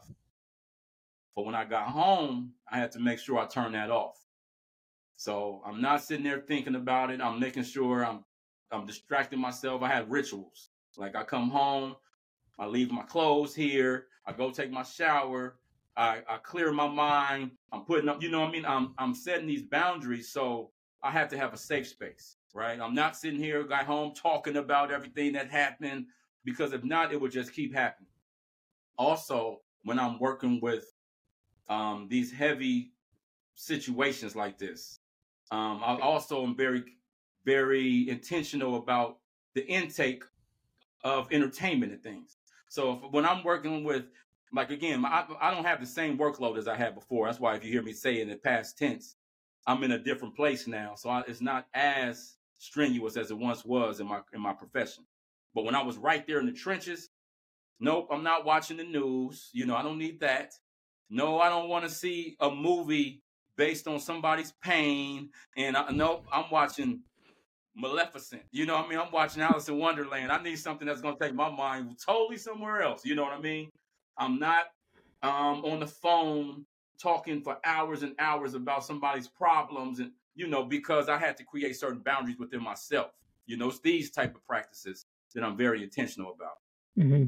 [1.35, 4.17] But when I got home, I had to make sure I turned that off.
[5.15, 7.21] So I'm not sitting there thinking about it.
[7.21, 8.23] I'm making sure I'm
[8.71, 9.81] I'm distracting myself.
[9.81, 10.69] I had rituals.
[10.97, 11.95] Like I come home,
[12.59, 15.55] I leave my clothes here, I go take my shower,
[15.97, 17.51] I, I clear my mind.
[17.71, 18.65] I'm putting up, you know what I mean?
[18.65, 20.69] I'm I'm setting these boundaries so
[21.01, 22.79] I have to have a safe space, right?
[22.79, 26.05] I'm not sitting here, got home talking about everything that happened
[26.45, 28.09] because if not, it would just keep happening.
[28.97, 30.93] Also, when I'm working with
[31.69, 32.91] um, these heavy
[33.55, 34.99] situations like this,
[35.51, 36.83] um, I also am very,
[37.45, 39.17] very intentional about
[39.55, 40.23] the intake
[41.03, 42.36] of entertainment and things.
[42.69, 44.05] So if, when I'm working with,
[44.53, 47.27] like again, I, I don't have the same workload as I had before.
[47.27, 49.15] That's why if you hear me say in the past tense,
[49.65, 53.65] I'm in a different place now, so I, it's not as strenuous as it once
[53.65, 55.05] was in my in my profession.
[55.53, 57.09] But when I was right there in the trenches,
[57.79, 59.49] nope, I'm not watching the news.
[59.53, 60.53] You know, I don't need that.
[61.09, 63.23] No, I don't want to see a movie
[63.57, 65.29] based on somebody's pain.
[65.57, 67.01] And I, nope, I'm watching
[67.77, 68.41] Maleficent.
[68.51, 68.99] You know I mean?
[68.99, 70.31] I'm watching Alice in Wonderland.
[70.31, 73.05] I need something that's going to take my mind totally somewhere else.
[73.05, 73.69] You know what I mean?
[74.17, 74.65] I'm not
[75.21, 76.65] um, on the phone
[77.01, 81.43] talking for hours and hours about somebody's problems and you know because i had to
[81.43, 83.11] create certain boundaries within myself
[83.45, 86.57] you know it's these type of practices that i'm very intentional about
[86.97, 87.27] mm-hmm.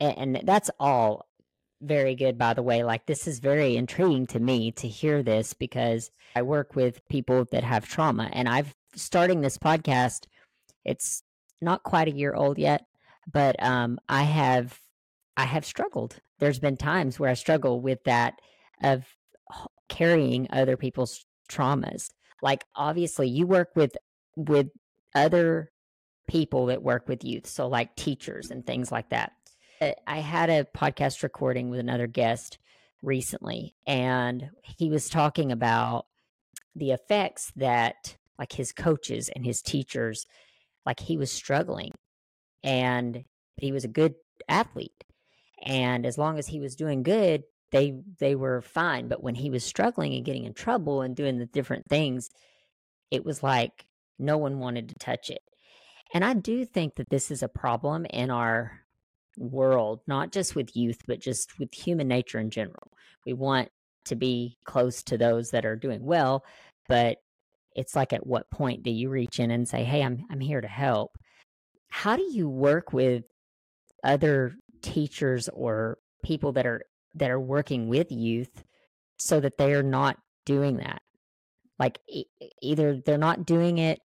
[0.00, 1.26] and, and that's all
[1.82, 5.52] very good by the way like this is very intriguing to me to hear this
[5.52, 10.26] because i work with people that have trauma and i've starting this podcast
[10.84, 11.22] it's
[11.60, 12.86] not quite a year old yet
[13.32, 14.80] but um i have
[15.36, 18.34] i have struggled there's been times where i struggle with that
[18.82, 19.04] of
[19.88, 22.10] carrying other people's traumas.
[22.42, 23.96] Like obviously you work with
[24.36, 24.68] with
[25.14, 25.70] other
[26.28, 29.32] people that work with youth, so like teachers and things like that.
[29.80, 32.58] Uh, I had a podcast recording with another guest
[33.02, 36.06] recently and he was talking about
[36.74, 40.26] the effects that like his coaches and his teachers
[40.84, 41.90] like he was struggling
[42.62, 43.24] and
[43.56, 44.14] he was a good
[44.48, 45.04] athlete
[45.64, 49.50] and as long as he was doing good they they were fine but when he
[49.50, 52.28] was struggling and getting in trouble and doing the different things
[53.10, 53.86] it was like
[54.18, 55.42] no one wanted to touch it
[56.14, 58.86] and i do think that this is a problem in our
[59.38, 62.90] world not just with youth but just with human nature in general.
[63.26, 63.68] We want
[64.06, 66.44] to be close to those that are doing well
[66.88, 67.18] but
[67.76, 70.60] it's like at what point do you reach in and say hey i'm i'm here
[70.60, 71.16] to help.
[71.88, 73.24] How do you work with
[74.02, 76.82] other teachers or people that are
[77.14, 78.64] that are working with youth
[79.18, 81.00] so that they are not doing that?
[81.78, 82.24] Like e-
[82.62, 84.00] either they're not doing it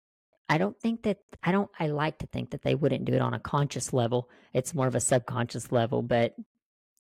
[0.48, 3.20] i don't think that i don't i like to think that they wouldn't do it
[3.20, 4.30] on a conscious level.
[4.54, 6.34] It's more of a subconscious level but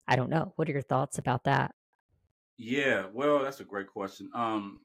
[0.08, 0.52] i don't know.
[0.56, 1.74] What are your thoughts about that?
[2.56, 4.30] Yeah well that's a great question.
[4.34, 4.80] Um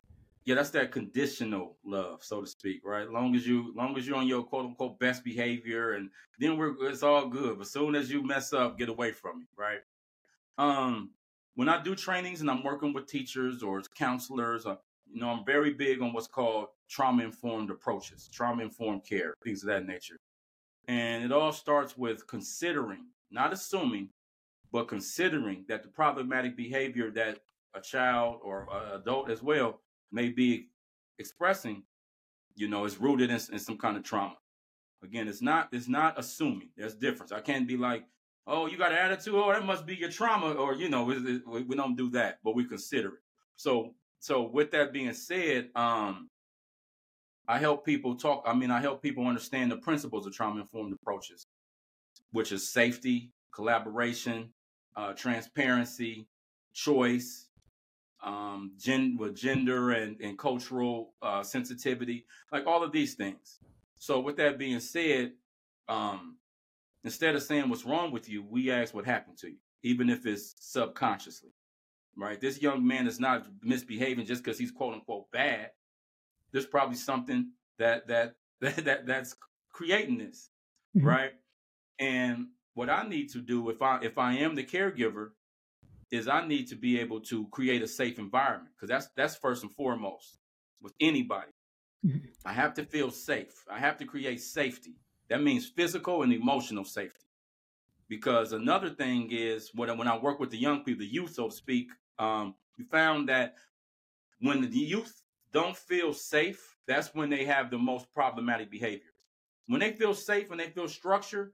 [0.45, 3.09] yeah that's that conditional love so to speak right?
[3.09, 6.09] Long as you long as you're on your quote unquote best behavior and
[6.39, 7.57] then we're it's all good.
[7.57, 9.79] But as soon as you mess up get away from me right?
[10.57, 11.11] Um,
[11.55, 14.75] when I do trainings and I'm working with teachers or counselors, uh,
[15.11, 19.63] you know, I'm very big on what's called trauma informed approaches, trauma informed care, things
[19.63, 20.17] of that nature.
[20.87, 24.09] And it all starts with considering, not assuming,
[24.71, 27.39] but considering that the problematic behavior that
[27.75, 29.81] a child or adult as well
[30.11, 30.67] may be
[31.17, 31.83] expressing,
[32.55, 34.35] you know, is rooted in, in some kind of trauma.
[35.03, 36.69] Again, it's not it's not assuming.
[36.75, 37.31] There's difference.
[37.31, 38.03] I can't be like,
[38.47, 39.33] oh, you got an attitude.
[39.35, 42.55] Oh, that must be your trauma, or you know, we, we don't do that, but
[42.55, 43.21] we consider it.
[43.55, 46.29] So, so with that being said, um,
[47.47, 48.43] I help people talk.
[48.45, 51.47] I mean, I help people understand the principles of trauma informed approaches,
[52.31, 54.49] which is safety, collaboration,
[54.95, 56.27] uh, transparency,
[56.73, 57.48] choice,
[58.23, 63.59] um, gen- with gender and, and cultural uh, sensitivity, like all of these things.
[63.97, 65.33] So, with that being said,
[65.87, 66.37] um,
[67.03, 70.25] instead of saying what's wrong with you, we ask what happened to you, even if
[70.25, 71.51] it's subconsciously.
[72.17, 72.39] Right?
[72.39, 75.71] This young man is not misbehaving just because he's quote unquote bad.
[76.51, 79.35] There's probably something that that that, that that's
[79.71, 80.49] creating this,
[80.95, 81.07] mm-hmm.
[81.07, 81.31] right?
[81.99, 85.29] And what I need to do if I if I am the caregiver
[86.11, 89.63] is I need to be able to create a safe environment because that's that's first
[89.63, 90.39] and foremost
[90.81, 91.51] with anybody.
[92.45, 93.65] I have to feel safe.
[93.69, 94.95] I have to create safety.
[95.29, 97.25] That means physical and emotional safety.
[98.07, 101.33] Because another thing is when I, when I work with the young people, the youth,
[101.33, 103.55] so to speak, um, we found that
[104.39, 109.13] when the youth don't feel safe, that's when they have the most problematic behaviors.
[109.67, 111.51] When they feel safe, when they feel structured,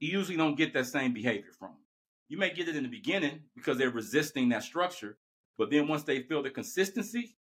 [0.00, 1.87] you usually don't get that same behavior from them.
[2.28, 5.18] You may get it in the beginning because they're resisting that structure,
[5.56, 7.36] but then once they feel the consistency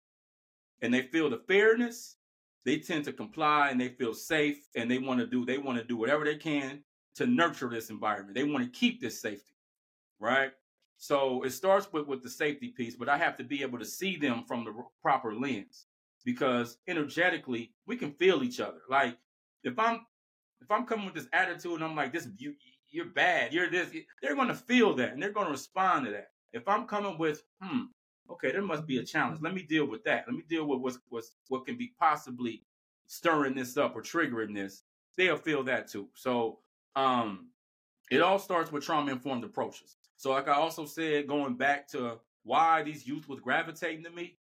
[0.82, 2.18] and they feel the fairness,
[2.66, 5.78] they tend to comply and they feel safe and they want to do they want
[5.78, 6.84] to do whatever they can
[7.16, 8.36] to nurture this environment.
[8.36, 9.56] They want to keep this safety,
[10.20, 10.52] right?
[10.98, 13.86] So it starts with with the safety piece, but I have to be able to
[13.86, 15.88] see them from the proper lens
[16.26, 18.82] because energetically we can feel each other.
[18.90, 19.18] Like
[19.64, 20.06] if I'm
[20.62, 22.54] if I'm coming with this attitude and I'm like this you
[22.98, 23.90] you're bad, you're this,
[24.22, 26.32] they're going to feel that and they're going to respond to that.
[26.52, 27.84] If I'm coming with, hmm,
[28.32, 29.40] okay, there must be a challenge.
[29.42, 30.26] Let me deal with that.
[30.28, 32.64] Let me deal with what's, what's what can be possibly
[33.06, 34.82] stirring this up or triggering this.
[35.16, 36.08] They'll feel that too.
[36.16, 36.60] So
[36.96, 37.50] um,
[38.10, 39.98] it all starts with trauma informed approaches.
[40.18, 44.38] So, like I also said, going back to why these youth was gravitating to me,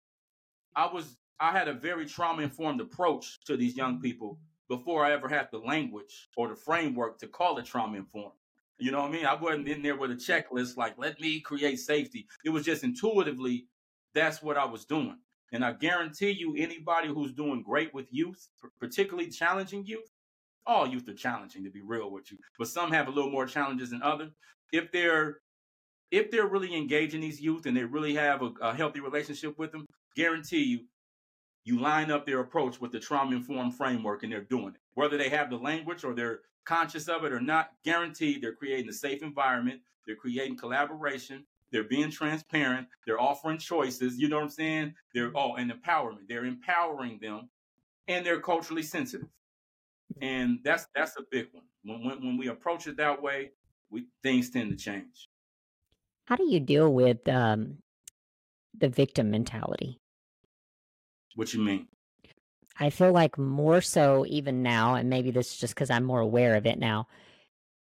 [0.76, 5.14] I was I had a very trauma informed approach to these young people before I
[5.14, 8.37] ever had the language or the framework to call it trauma informed.
[8.80, 9.26] You know what I mean?
[9.26, 12.28] I wasn't in there with a checklist like, let me create safety.
[12.46, 13.68] It was just intuitively,
[14.14, 15.18] that's what I was doing.
[15.52, 18.50] And I guarantee you, anybody who's doing great with youth,
[18.80, 20.12] particularly challenging youth,
[20.66, 23.46] all youth are challenging to be real with you, but some have a little more
[23.46, 24.32] challenges than others.
[24.72, 25.38] If they're
[26.12, 29.72] if they're really engaging these youth and they really have a, a healthy relationship with
[29.72, 30.80] them, guarantee you
[31.64, 34.82] you line up their approach with the trauma informed framework and they're doing it.
[34.94, 38.90] Whether they have the language or they're conscious of it or not, guaranteed they're creating
[38.90, 44.44] a safe environment, they're creating collaboration, they're being transparent, they're offering choices, you know what
[44.44, 44.94] I'm saying?
[45.14, 46.28] They're oh, and empowerment.
[46.28, 47.50] They're empowering them
[48.08, 49.30] and they're culturally sensitive.
[50.22, 51.64] And that's that's a big one.
[51.84, 53.52] When when, when we approach it that way,
[53.90, 55.30] we things tend to change.
[56.26, 57.78] How do you deal with um,
[58.78, 60.00] the victim mentality?
[61.36, 61.88] What you mean?
[62.80, 66.20] I feel like more so even now, and maybe this is just because I'm more
[66.20, 67.08] aware of it now,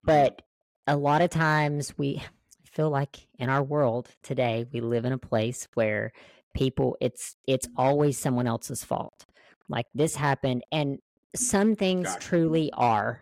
[0.05, 0.07] mm-hmm.
[0.07, 0.41] but
[0.87, 2.23] a lot of times we
[2.65, 6.11] feel like in our world today, we live in a place where
[6.55, 9.25] people it's it's always someone else's fault.
[9.67, 10.99] Like this happened and
[11.35, 12.27] some things gotcha.
[12.27, 13.21] truly are.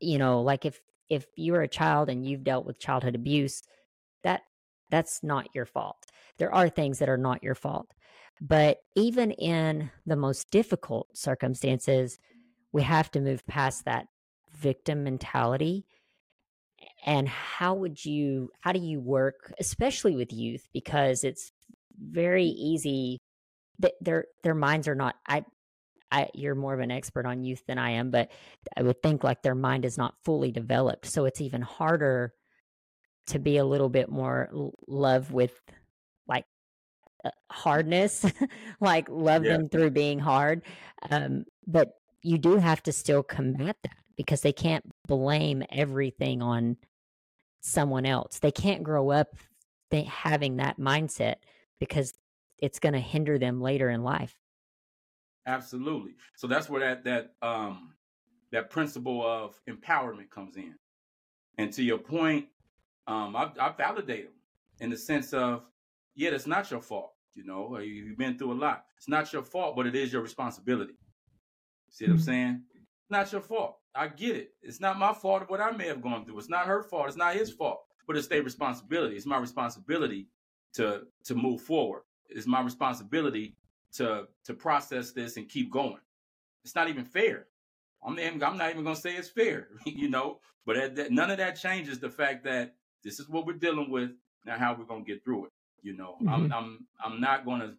[0.00, 3.62] You know, like if if you're a child and you've dealt with childhood abuse,
[4.22, 4.42] that
[4.90, 5.96] that's not your fault.
[6.38, 7.92] There are things that are not your fault.
[8.40, 12.18] But even in the most difficult circumstances,
[12.72, 14.06] we have to move past that
[14.54, 15.86] victim mentality.
[17.04, 21.50] And how would you, how do you work, especially with youth, because it's
[21.98, 22.54] very mm.
[22.56, 23.18] easy
[23.78, 25.44] that their their minds are not I
[26.10, 28.30] I you're more of an expert on youth than I am, but
[28.76, 31.06] I would think like their mind is not fully developed.
[31.06, 32.32] So it's even harder
[33.28, 34.48] to be a little bit more
[34.86, 35.60] love with
[37.50, 38.24] hardness,
[38.80, 39.52] like love yeah.
[39.52, 40.62] them through being hard.
[41.10, 46.76] Um, but you do have to still combat that because they can't blame everything on
[47.60, 48.38] someone else.
[48.38, 49.28] They can't grow up
[49.90, 51.36] th- having that mindset
[51.78, 52.14] because
[52.58, 54.34] it's going to hinder them later in life.
[55.46, 56.16] Absolutely.
[56.36, 57.92] So that's where that that um
[58.52, 60.74] that principle of empowerment comes in.
[61.58, 62.46] And to your point,
[63.06, 64.34] um, I, I validate them
[64.80, 65.62] in the sense of,
[66.14, 67.12] yeah, that's not your fault.
[67.36, 68.84] You know, you've been through a lot.
[68.96, 70.94] It's not your fault, but it is your responsibility.
[71.90, 72.24] See what I'm mm-hmm.
[72.24, 72.62] saying?
[72.74, 73.76] It's not your fault.
[73.94, 74.50] I get it.
[74.62, 76.38] It's not my fault of what I may have gone through.
[76.38, 77.08] It's not her fault.
[77.08, 77.80] It's not his fault.
[78.06, 79.16] but it's their responsibility.
[79.16, 80.28] It's my responsibility
[80.74, 82.02] to to move forward.
[82.28, 83.56] It's my responsibility
[83.94, 86.00] to to process this and keep going.
[86.64, 87.46] It's not even fair.
[88.04, 90.40] I'm, I'm not even going to say it's fair, you know.
[90.64, 94.10] But that, none of that changes the fact that this is what we're dealing with.
[94.44, 95.50] Now, how we're going to get through it.
[95.86, 96.28] You know, mm-hmm.
[96.28, 97.74] I'm I'm I'm not going to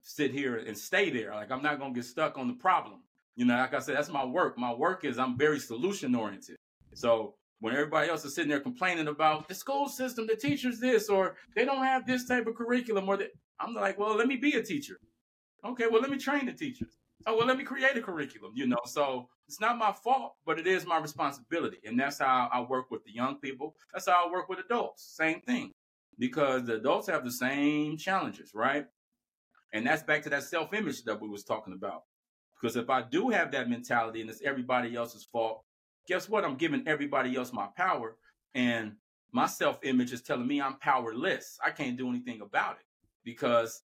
[0.00, 1.34] sit here and stay there.
[1.34, 3.02] Like I'm not going to get stuck on the problem.
[3.36, 4.56] You know, like I said, that's my work.
[4.56, 6.56] My work is I'm very solution oriented.
[6.94, 11.10] So when everybody else is sitting there complaining about the school system, the teachers this,
[11.10, 14.36] or they don't have this type of curriculum, or that, I'm like, well, let me
[14.36, 14.96] be a teacher.
[15.66, 16.96] Okay, well, let me train the teachers.
[17.26, 18.84] Oh, well, let me create a curriculum, you know.
[18.86, 21.78] So it's not my fault, but it is my responsibility.
[21.84, 23.74] And that's how I work with the young people.
[23.92, 25.02] That's how I work with adults.
[25.14, 25.72] Same thing.
[26.18, 28.86] Because the adults have the same challenges, right?
[29.72, 32.04] And that's back to that self-image that we was talking about.
[32.60, 35.64] Because if I do have that mentality and it's everybody else's fault,
[36.06, 36.44] guess what?
[36.44, 38.16] I'm giving everybody else my power.
[38.54, 38.92] And
[39.32, 41.58] my self-image is telling me I'm powerless.
[41.64, 42.86] I can't do anything about it.
[43.24, 43.82] Because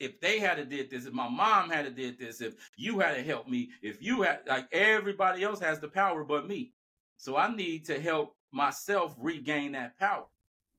[0.00, 2.98] if they had to did this, if my mom had to did this, if you
[2.98, 6.72] had to help me, if you had like everybody else has the power but me.
[7.16, 10.24] So I need to help myself regain that power.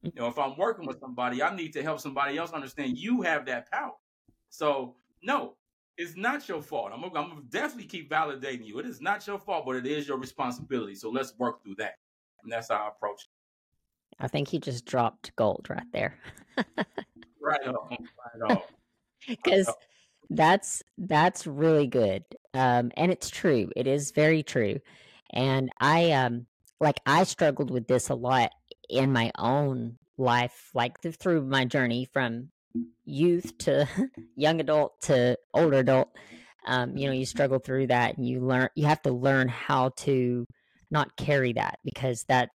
[0.03, 3.21] You know, if I'm working with somebody, I need to help somebody else understand you
[3.21, 3.93] have that power.
[4.49, 5.55] So no,
[5.97, 6.91] it's not your fault.
[6.93, 8.79] I'm, I'm gonna definitely keep validating you.
[8.79, 10.95] It is not your fault, but it is your responsibility.
[10.95, 11.93] So let's work through that.
[12.43, 13.29] And that's how I approach it.
[14.19, 16.19] I think he just dropped gold right there.
[17.41, 17.89] right on.
[17.89, 18.61] Right on
[19.27, 19.71] because
[20.29, 22.23] that's that's really good
[22.53, 24.79] um and it's true it is very true
[25.31, 26.45] and i um
[26.79, 28.51] like i struggled with this a lot
[28.89, 32.49] in my own life like through my journey from
[33.05, 33.87] youth to
[34.35, 36.09] young adult to older adult
[36.67, 39.89] um you know you struggle through that and you learn you have to learn how
[39.95, 40.45] to
[40.91, 42.49] not carry that because that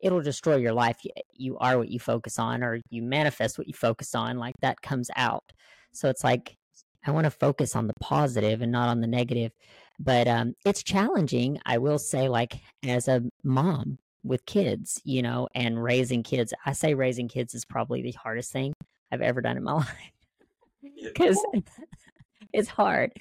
[0.00, 0.96] it'll destroy your life
[1.34, 4.80] you are what you focus on or you manifest what you focus on like that
[4.80, 5.44] comes out
[5.92, 6.56] so it's like
[7.06, 9.52] I want to focus on the positive and not on the negative.
[9.98, 13.98] But um, it's challenging, I will say, like as a mom
[14.28, 16.54] with kids, you know, and raising kids.
[16.66, 18.72] I say raising kids is probably the hardest thing
[19.10, 20.12] I've ever done in my life
[21.02, 21.44] because
[22.52, 23.12] it's hard.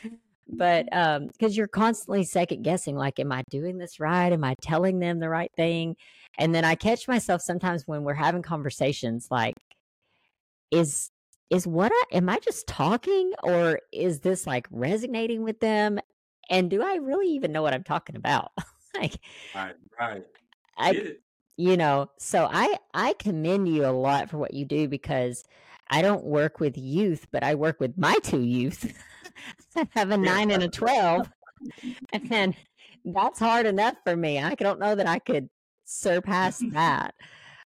[0.49, 4.31] But um, because you're constantly second guessing, like, am I doing this right?
[4.31, 5.95] Am I telling them the right thing?
[6.37, 9.55] And then I catch myself sometimes when we're having conversations, like,
[10.71, 11.09] is
[11.49, 15.99] is what I am I just talking or is this like resonating with them?
[16.49, 18.51] And do I really even know what I'm talking about?
[18.97, 19.19] like
[19.55, 20.25] right, right.
[20.77, 21.15] I
[21.57, 25.43] you know, so I I commend you a lot for what you do because
[25.89, 28.93] I don't work with youth, but I work with my two youth.
[29.75, 31.29] I have a nine and a twelve.
[32.31, 32.55] and
[33.05, 34.39] that's hard enough for me.
[34.39, 35.49] I don't know that I could
[35.85, 37.15] surpass that.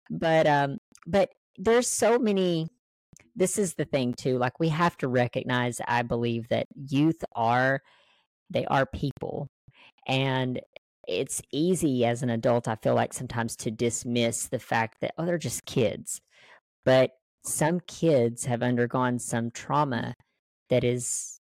[0.10, 2.68] But um but there's so many
[3.36, 7.82] this is the thing too like we have to recognize i believe that youth are
[8.50, 9.48] they are people
[10.08, 10.60] and
[11.12, 15.26] it's easy as an adult i feel like sometimes to dismiss the fact that oh
[15.26, 16.22] they're just kids
[16.86, 17.12] but
[17.44, 20.16] some kids have undergone some trauma
[20.70, 21.40] that is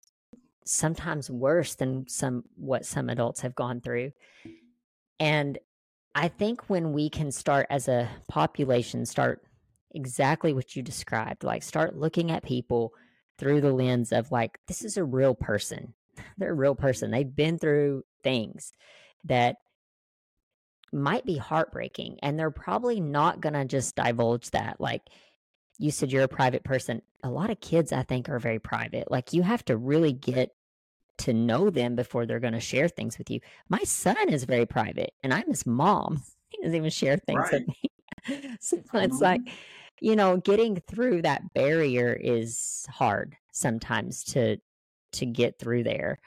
[0.65, 4.11] sometimes worse than some what some adults have gone through
[5.21, 5.59] and
[6.15, 9.43] i think when we can start as a population start
[9.95, 11.45] exactly what you described.
[11.45, 12.93] Like, start looking at people
[13.39, 15.95] through the lens of, like, this is a real person.
[16.39, 17.11] They're a real person.
[17.11, 18.73] They've been through things
[19.25, 19.57] that
[20.93, 24.81] might be heartbreaking, and they're probably not going to just divulge that.
[24.81, 25.03] Like,
[25.79, 27.03] you said you're a private person.
[27.23, 29.11] A lot of kids, I think, are very private.
[29.11, 30.51] Like, you have to really get
[31.19, 33.41] to know them before they're going to share things with you.
[33.69, 36.23] My son is very private, and I'm his mom.
[36.53, 37.53] He doesn't even share things right.
[37.53, 38.57] with me.
[38.61, 39.23] so it's mm-hmm.
[39.23, 39.41] like
[40.03, 44.57] you know, getting through that barrier is hard sometimes to
[45.13, 46.19] to get through there.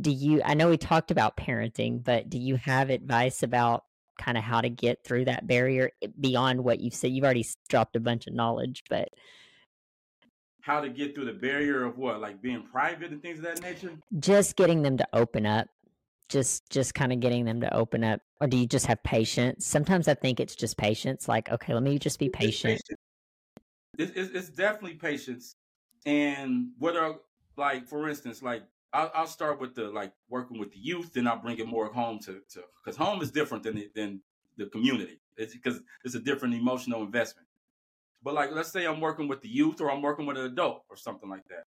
[0.00, 3.84] Do you I know we talked about parenting, but do you have advice about
[4.18, 7.12] kind of how to get through that barrier eh, beyond what you've said?
[7.12, 9.08] You've already dropped a bunch of knowledge, but
[10.60, 13.62] how to get through the barrier of what like being private and things of that
[13.62, 13.92] nature?
[14.18, 15.68] Just getting them to open up
[16.28, 19.66] just just kind of getting them to open up or do you just have patience?
[19.66, 22.80] Sometimes i think it's just patience like okay let me just be patient.
[23.98, 25.54] it's, it's, it's definitely patience
[26.04, 27.14] and whether
[27.56, 28.62] like for instance like
[28.96, 31.92] I'll, I'll, start with the like working with the youth then i'll bring it more
[31.92, 34.20] home to to because home is different than the, than
[34.56, 37.46] the community it's because it's a different emotional investment
[38.22, 40.82] but like let's say i'm working with the youth or i'm working with an adult
[40.88, 41.64] or something like that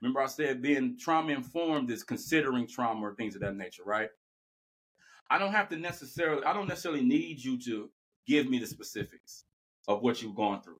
[0.00, 4.08] Remember, I said being trauma informed is considering trauma or things of that nature, right?
[5.28, 7.90] I don't have to necessarily, I don't necessarily need you to
[8.26, 9.44] give me the specifics
[9.88, 10.79] of what you've gone through.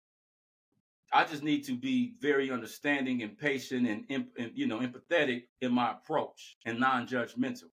[1.12, 5.72] I just need to be very understanding and patient and, and you know empathetic in
[5.72, 7.70] my approach and non-judgmental,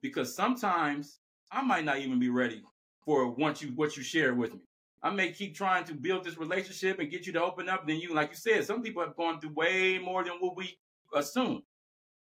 [0.00, 1.20] because sometimes
[1.50, 2.62] I might not even be ready
[3.04, 4.60] for once you what you share with me.
[5.02, 7.86] I may keep trying to build this relationship and get you to open up.
[7.86, 10.76] Then you, like you said, some people have gone through way more than what we
[11.14, 11.62] assume.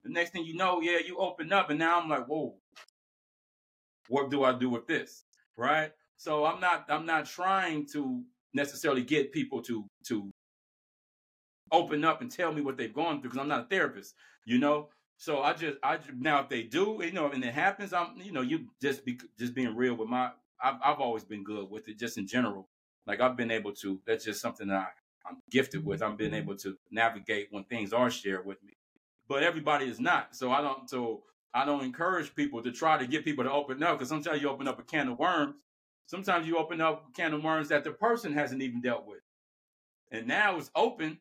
[0.04, 2.56] The next thing you know, yeah, you open up, and now I'm like, whoa,
[4.10, 5.24] what do I do with this?
[5.56, 5.92] Right?
[6.18, 10.32] So I'm not I'm not trying to necessarily get people to to
[11.72, 14.16] open up and tell me what they've gone through because I'm not a therapist,
[14.46, 14.90] you know.
[15.18, 18.32] So I just I now if they do, you know, and it happens, I'm you
[18.32, 21.88] know you just be just being real with my I've I've always been good with
[21.88, 22.68] it just in general.
[23.06, 24.00] Like I've been able to.
[24.06, 26.02] That's just something that I, I'm gifted with.
[26.02, 28.74] I've been able to navigate when things are shared with me,
[29.28, 30.36] but everybody is not.
[30.36, 30.90] So I don't.
[30.90, 34.42] So I don't encourage people to try to get people to open up because sometimes
[34.42, 35.56] you open up a can of worms.
[36.06, 39.22] Sometimes you open up a can of worms that the person hasn't even dealt with,
[40.12, 41.20] and now it's open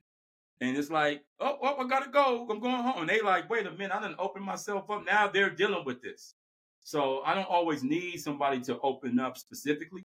[0.60, 2.46] and it's like, oh, oh, I gotta go.
[2.50, 3.00] I'm going home.
[3.00, 5.04] And they like, wait a minute, I didn't open myself up.
[5.04, 6.34] Now they're dealing with this.
[6.80, 10.02] So I don't always need somebody to open up specifically,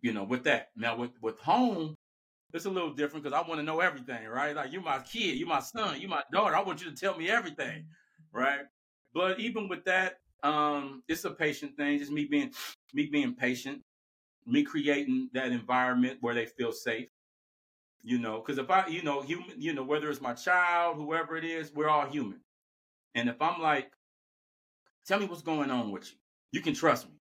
[0.00, 0.68] you know, with that.
[0.76, 1.94] Now with with home,
[2.54, 4.56] it's a little different because I want to know everything, right?
[4.56, 6.56] Like you're my kid, you're my son, you're my daughter.
[6.56, 7.84] I want you to tell me everything,
[8.32, 8.60] right?
[9.12, 11.98] But even with that, um, it's a patient thing.
[11.98, 12.52] Just me being
[12.94, 13.82] me being patient,
[14.46, 17.08] me creating that environment where they feel safe
[18.06, 21.36] you know, because if I, you know, human, you know, whether it's my child, whoever
[21.36, 22.38] it is, we're all human.
[23.16, 23.90] And if I'm like,
[25.08, 26.16] tell me what's going on with you,
[26.52, 27.14] you can trust me.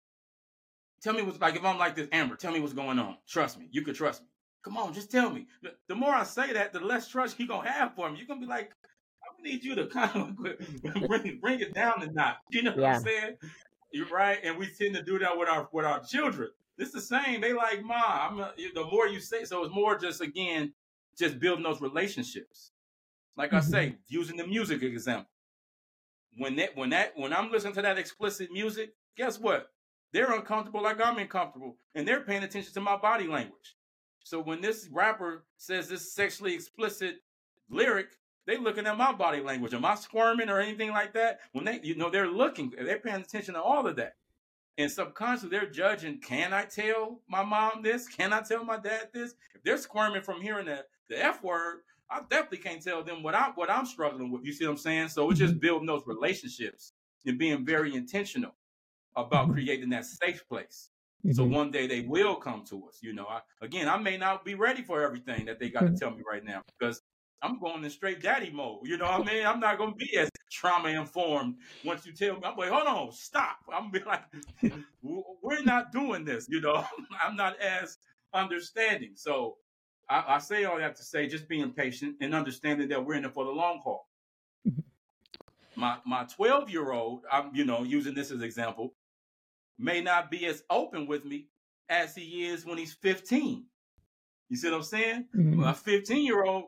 [1.03, 3.17] Tell me what's like, if I'm like this, Amber, tell me what's going on.
[3.27, 3.67] Trust me.
[3.71, 4.29] You can trust me.
[4.63, 5.47] Come on, just tell me.
[5.63, 8.19] The, the more I say that, the less trust you're to have for me.
[8.19, 8.71] You're to be like,
[9.23, 10.37] I need you to kind of
[11.09, 12.37] bring, bring it down a notch.
[12.51, 12.81] You know yeah.
[12.83, 13.37] what I'm saying?
[13.91, 14.39] You're right.
[14.45, 16.51] And we tend to do that with our, with our children.
[16.79, 17.41] It's the same.
[17.41, 18.29] They like, ma.
[18.29, 20.73] I'm a, the more you say, so it's more just again,
[21.17, 22.73] just building those relationships.
[23.37, 23.57] Like mm-hmm.
[23.57, 25.31] I say, using the music example.
[26.37, 29.69] When that, when that, when I'm listening to that explicit music, guess what?
[30.13, 33.77] They're uncomfortable like I'm uncomfortable, and they're paying attention to my body language.
[34.25, 37.17] So when this rapper says this sexually explicit
[37.69, 38.09] lyric,
[38.47, 39.75] they looking at my body language.
[39.75, 41.41] Am I squirming or anything like that?
[41.53, 44.15] When they, you know, they're looking, they're paying attention to all of that.
[44.77, 48.09] And subconsciously, they're judging can I tell my mom this?
[48.09, 49.35] Can I tell my dad this?
[49.55, 53.35] If they're squirming from hearing the, the F word, I definitely can't tell them what
[53.35, 54.45] I'm what I'm struggling with.
[54.45, 55.09] You see what I'm saying?
[55.09, 55.61] So it's just mm-hmm.
[55.61, 56.93] building those relationships
[57.25, 58.55] and being very intentional
[59.17, 59.55] about mm-hmm.
[59.55, 60.91] creating that safe place.
[61.25, 61.35] Mm-hmm.
[61.35, 62.99] So one day they will come to us.
[63.01, 65.87] You know, I, again, I may not be ready for everything that they got to
[65.87, 65.97] mm-hmm.
[65.97, 67.01] tell me right now because
[67.45, 68.79] I'm going in straight daddy mode.
[68.85, 69.47] You know what I mean?
[69.47, 72.41] I'm not gonna be as trauma informed once you tell me.
[72.43, 73.59] I'm like, hold on, stop.
[73.71, 74.23] I'm be like,
[75.03, 76.47] we're not doing this.
[76.49, 76.83] You know,
[77.23, 77.99] I'm not as
[78.33, 79.13] understanding.
[79.15, 79.59] So
[80.09, 83.27] I, I, say all that to say, just being patient and understanding that we're in
[83.27, 84.09] it for the long haul.
[84.67, 84.81] Mm-hmm.
[85.77, 88.95] My my 12 year old, I'm you know using this as example,
[89.79, 91.49] may not be as open with me
[91.91, 93.67] as he is when he's 15.
[94.49, 95.27] You see what I'm saying?
[95.37, 95.63] Mm-hmm.
[95.63, 96.65] A 15 year old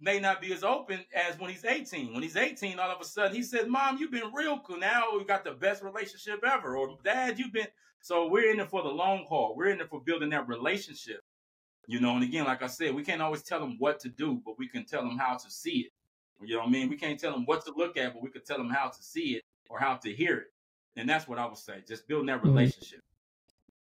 [0.00, 2.12] may not be as open as when he's 18.
[2.12, 4.78] When he's 18, all of a sudden he said, Mom, you've been real cool.
[4.78, 6.76] Now we got the best relationship ever.
[6.76, 7.68] Or Dad, you've been
[8.00, 9.54] so we're in it for the long haul.
[9.56, 11.22] We're in it for building that relationship.
[11.88, 14.40] You know, and again, like I said, we can't always tell them what to do,
[14.44, 15.92] but we can tell them how to see it.
[16.40, 16.88] You know what I mean?
[16.88, 19.02] We can't tell them what to look at, but we can tell them how to
[19.02, 20.52] see it or how to hear it.
[20.96, 21.82] And that's what I would say.
[21.86, 22.50] Just building that mm-hmm.
[22.50, 23.00] relationship.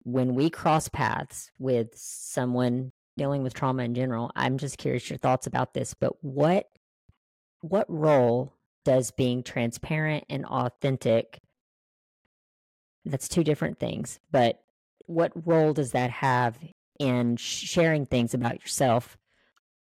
[0.04, 5.18] When we cross paths with someone dealing with trauma in general, I'm just curious your
[5.18, 6.68] thoughts about this, but what
[7.60, 8.52] what role
[8.84, 11.38] does being transparent and authentic
[13.06, 14.60] that's two different things, but
[15.06, 16.58] what role does that have
[16.98, 19.18] in sharing things about yourself?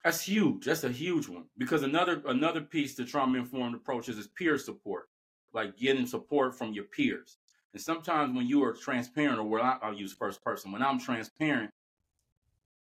[0.03, 0.65] That's huge.
[0.65, 5.09] That's a huge one because another another piece to trauma informed approaches is peer support,
[5.53, 7.37] like getting support from your peers.
[7.73, 11.71] And sometimes when you are transparent, or where I'll use first person, when I'm transparent,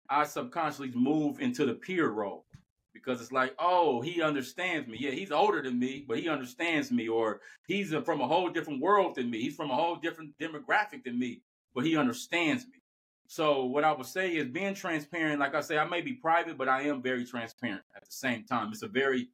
[0.10, 2.46] I subconsciously move into the peer role
[2.94, 4.98] because it's like, oh, he understands me.
[5.00, 8.82] Yeah, he's older than me, but he understands me, or he's from a whole different
[8.82, 9.42] world than me.
[9.42, 11.42] He's from a whole different demographic than me,
[11.74, 12.82] but he understands me.
[13.28, 15.40] So what I would say is being transparent.
[15.40, 18.46] Like I say, I may be private, but I am very transparent at the same
[18.46, 18.72] time.
[18.72, 19.30] It's a very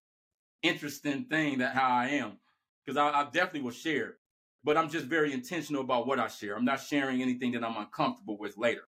[0.64, 2.38] interesting thing that how I am
[2.86, 4.16] because I, I definitely will share,
[4.64, 6.56] but I'm just very intentional about what I share.
[6.56, 8.84] I'm not sharing anything that I'm uncomfortable with later.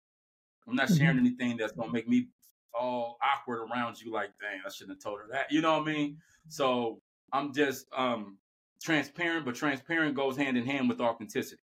[0.67, 1.25] I'm not sharing mm-hmm.
[1.25, 2.27] anything that's gonna make me
[2.73, 4.11] all awkward around you.
[4.11, 5.51] Like, dang, I shouldn't have told her that.
[5.51, 6.17] You know what I mean?
[6.47, 7.01] So
[7.33, 8.37] I'm just um
[8.81, 11.61] transparent, but transparent goes hand in hand with authenticity.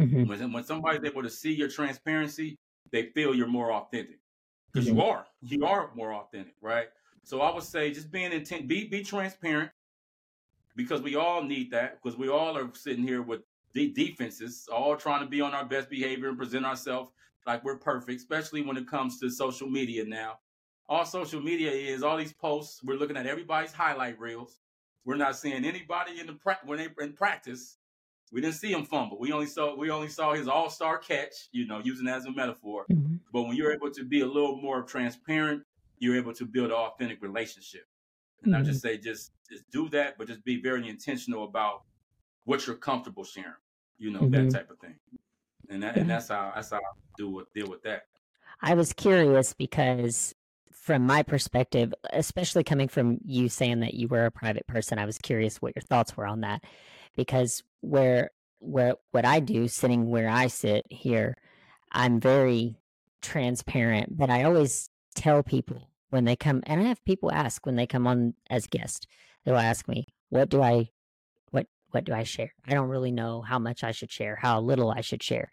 [0.00, 0.26] Mm-hmm.
[0.26, 2.56] When, when somebody's able to see your transparency,
[2.92, 4.20] they feel you're more authentic
[4.72, 4.98] because mm-hmm.
[4.98, 5.26] you are.
[5.42, 6.88] You are more authentic, right?
[7.24, 9.70] So I would say just being intent, be be transparent
[10.76, 13.40] because we all need that because we all are sitting here with
[13.74, 17.10] the defenses, all trying to be on our best behavior and present ourselves
[17.48, 20.34] like we're perfect, especially when it comes to social media now.
[20.86, 22.82] All social media is all these posts.
[22.84, 24.60] We're looking at everybody's highlight reels.
[25.06, 27.78] We're not seeing anybody in the pra- when they in practice.
[28.30, 29.18] We didn't see him fumble.
[29.18, 31.48] We only saw we only saw his all star catch.
[31.50, 32.84] You know, using that as a metaphor.
[32.92, 33.16] Mm-hmm.
[33.32, 35.62] But when you're able to be a little more transparent,
[35.98, 37.86] you're able to build an authentic relationship.
[38.42, 38.62] And mm-hmm.
[38.62, 41.84] I just say just just do that, but just be very intentional about
[42.44, 43.52] what you're comfortable sharing.
[43.96, 44.48] You know, mm-hmm.
[44.48, 44.96] that type of thing.
[45.68, 46.80] And that, and that's how that's how I
[47.16, 48.04] do with, deal with that.
[48.62, 50.34] I was curious because
[50.70, 55.04] from my perspective, especially coming from you saying that you were a private person, I
[55.04, 56.64] was curious what your thoughts were on that.
[57.16, 61.36] Because where where what I do, sitting where I sit here,
[61.92, 62.76] I'm very
[63.22, 67.76] transparent, but I always tell people when they come and I have people ask when
[67.76, 69.06] they come on as guests,
[69.44, 70.90] they'll ask me, What do I
[71.50, 72.54] what what do I share?
[72.66, 75.50] I don't really know how much I should share, how little I should share.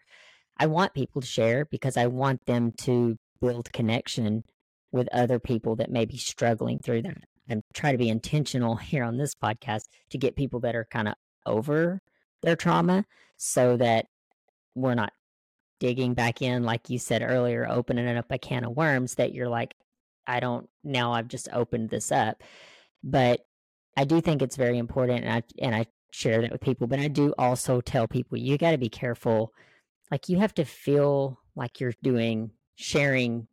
[0.58, 4.44] I want people to share because I want them to build connection
[4.92, 7.18] with other people that may be struggling through that.
[7.48, 11.08] I'm trying to be intentional here on this podcast to get people that are kind
[11.08, 12.00] of over
[12.42, 13.04] their trauma
[13.36, 14.06] so that
[14.74, 15.12] we're not
[15.78, 19.48] digging back in, like you said earlier, opening up a can of worms that you're
[19.48, 19.74] like,
[20.26, 22.42] I don't, now I've just opened this up.
[23.04, 23.40] But
[23.96, 26.98] I do think it's very important and I, and I share that with people, but
[26.98, 29.52] I do also tell people you got to be careful.
[30.10, 33.48] Like you have to feel like you're doing sharing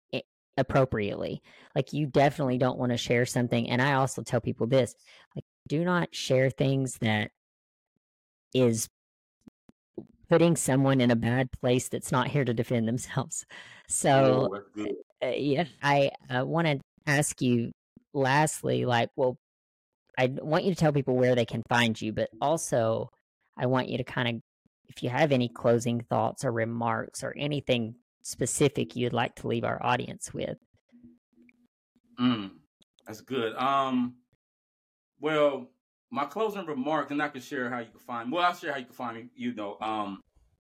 [0.58, 1.42] appropriately.
[1.76, 3.70] Like you definitely don't want to share something.
[3.70, 4.96] And I also tell people this
[5.36, 7.32] like, do not share things that
[8.54, 8.88] is
[10.30, 13.46] putting someone in a bad place that's not here to defend themselves.
[13.90, 14.88] So, oh,
[15.22, 17.74] uh, yeah, I uh, want to ask you
[18.14, 19.38] lastly, like, well,
[20.18, 23.10] I want you to tell people where they can find you, but also
[23.58, 24.42] I want you to kind of,
[24.88, 29.64] if you have any closing thoughts or remarks or anything specific you'd like to leave
[29.64, 30.58] our audience with?
[32.20, 32.52] Mm,
[33.06, 33.56] that's good.
[33.56, 34.16] Um,
[35.20, 35.70] well,
[36.12, 38.32] my closing remarks, and I can share how you can find.
[38.32, 39.30] Well, I'll share how you can find me.
[39.36, 40.22] You know, um,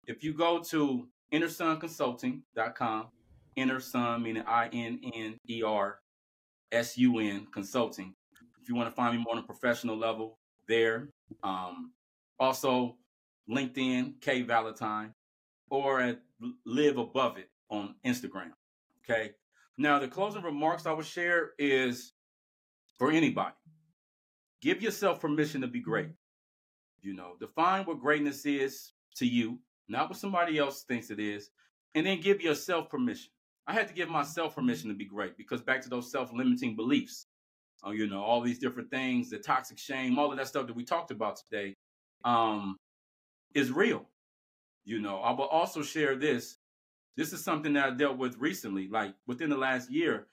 [0.06, 3.06] if you go to innersunconsulting.com,
[3.54, 6.00] inner sun meaning I N N E R
[6.72, 8.14] S U N consulting.
[8.60, 10.38] If you want to find me more on a professional level,
[10.68, 11.08] there.
[11.42, 11.92] Um,
[12.38, 12.96] also,
[13.50, 15.12] LinkedIn, K Vallatine,
[15.70, 16.20] or at
[16.64, 18.52] live above it on Instagram.
[19.04, 19.32] Okay.
[19.78, 22.12] Now, the closing remarks I would share is
[22.98, 23.54] for anybody
[24.62, 26.08] give yourself permission to be great.
[27.02, 31.50] You know, define what greatness is to you, not what somebody else thinks it is,
[31.94, 33.30] and then give yourself permission.
[33.68, 36.74] I had to give myself permission to be great because back to those self limiting
[36.74, 37.26] beliefs,
[37.86, 40.76] uh, you know, all these different things, the toxic shame, all of that stuff that
[40.76, 41.76] we talked about today
[42.24, 42.76] um,
[43.56, 44.04] is real.
[44.84, 46.58] You know, I will also share this.
[47.16, 50.26] This is something that I dealt with recently, like within the last year.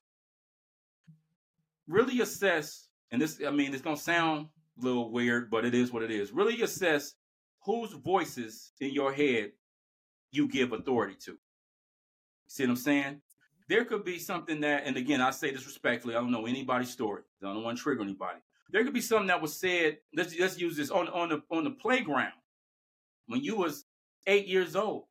[1.88, 4.48] Really assess, and this, I mean, it's going to sound
[4.80, 6.32] a little weird, but it is what it is.
[6.32, 7.16] Really assess
[7.66, 9.52] whose voices in your head
[10.32, 11.38] you give authority to.
[12.48, 13.22] See what I'm saying?
[13.70, 16.16] There could be something that, and again, I say this respectfully.
[16.16, 17.24] I don't know anybody's story.
[17.42, 18.40] I don't want to trigger anybody.
[18.72, 20.00] There could be something that was said.
[20.14, 22.34] Let's let's use this on on the on the playground
[23.28, 23.86] when you was
[24.28, 25.06] eight years old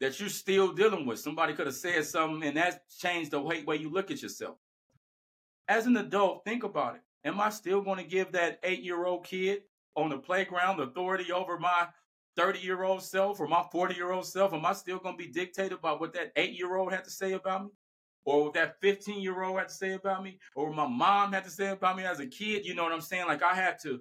[0.00, 1.20] that you're still dealing with.
[1.20, 4.56] Somebody could have said something and that changed the way, way you look at yourself.
[5.68, 7.02] As an adult, think about it.
[7.24, 9.62] Am I still going to give that eight year old kid
[9.94, 11.86] on the playground authority over my
[12.36, 14.52] 30 year old self or my 40 year old self?
[14.52, 17.10] Am I still going to be dictated by what that eight year old had to
[17.10, 17.70] say about me?
[18.24, 20.38] Or what that 15 year old had to say about me?
[20.56, 22.66] Or my mom had to say about me as a kid?
[22.66, 23.26] You know what I'm saying?
[23.26, 24.00] Like I had to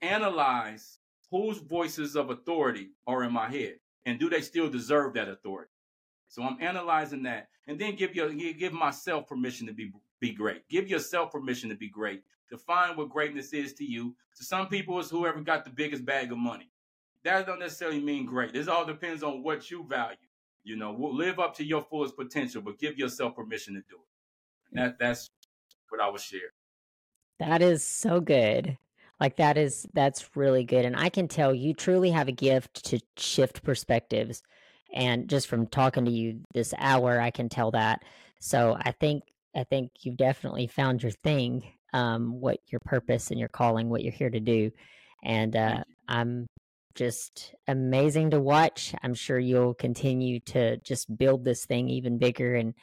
[0.00, 0.97] analyze
[1.30, 3.74] whose voices of authority are in my head
[4.06, 5.70] and do they still deserve that authority?
[6.28, 10.68] So I'm analyzing that, and then give your give myself permission to be be great.
[10.68, 12.22] Give yourself permission to be great.
[12.50, 14.14] Define what greatness is to you.
[14.36, 16.70] To some people, it's whoever got the biggest bag of money.
[17.24, 18.52] That don't necessarily mean great.
[18.52, 20.16] This all depends on what you value.
[20.64, 24.70] You know, live up to your fullest potential, but give yourself permission to do it.
[24.70, 25.30] And that that's
[25.88, 26.52] what I would share.
[27.38, 28.76] That is so good.
[29.20, 32.84] Like that is that's really good and I can tell you truly have a gift
[32.86, 34.42] to shift perspectives
[34.94, 38.04] and just from talking to you this hour I can tell that.
[38.40, 39.24] So I think
[39.56, 44.02] I think you've definitely found your thing um what your purpose and your calling what
[44.02, 44.70] you're here to do
[45.24, 46.46] and uh I'm
[46.98, 48.92] just amazing to watch.
[49.04, 52.74] I'm sure you'll continue to just build this thing even bigger and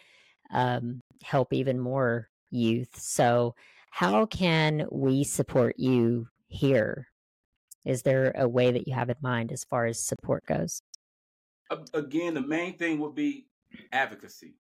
[0.53, 2.97] um, help even more youth.
[2.97, 3.55] So,
[3.95, 7.07] how can we support you here?
[7.85, 10.81] Is there a way that you have in mind as far as support goes?
[11.93, 13.47] Again, the main thing would be
[13.93, 14.55] advocacy.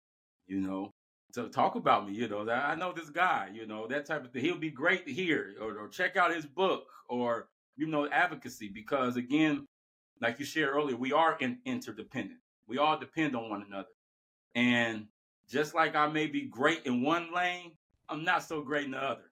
[0.46, 0.92] You know,
[1.32, 2.14] to talk about me.
[2.14, 3.50] You know, I know this guy.
[3.52, 4.44] You know, that type of thing.
[4.44, 8.68] He'll be great hear, or, or check out his book, or you know, advocacy.
[8.68, 9.66] Because again,
[10.20, 12.38] like you shared earlier, we are in, interdependent.
[12.68, 13.88] We all depend on one another,
[14.54, 15.06] and
[15.50, 17.72] just like I may be great in one lane,
[18.08, 19.30] I'm not so great in the other.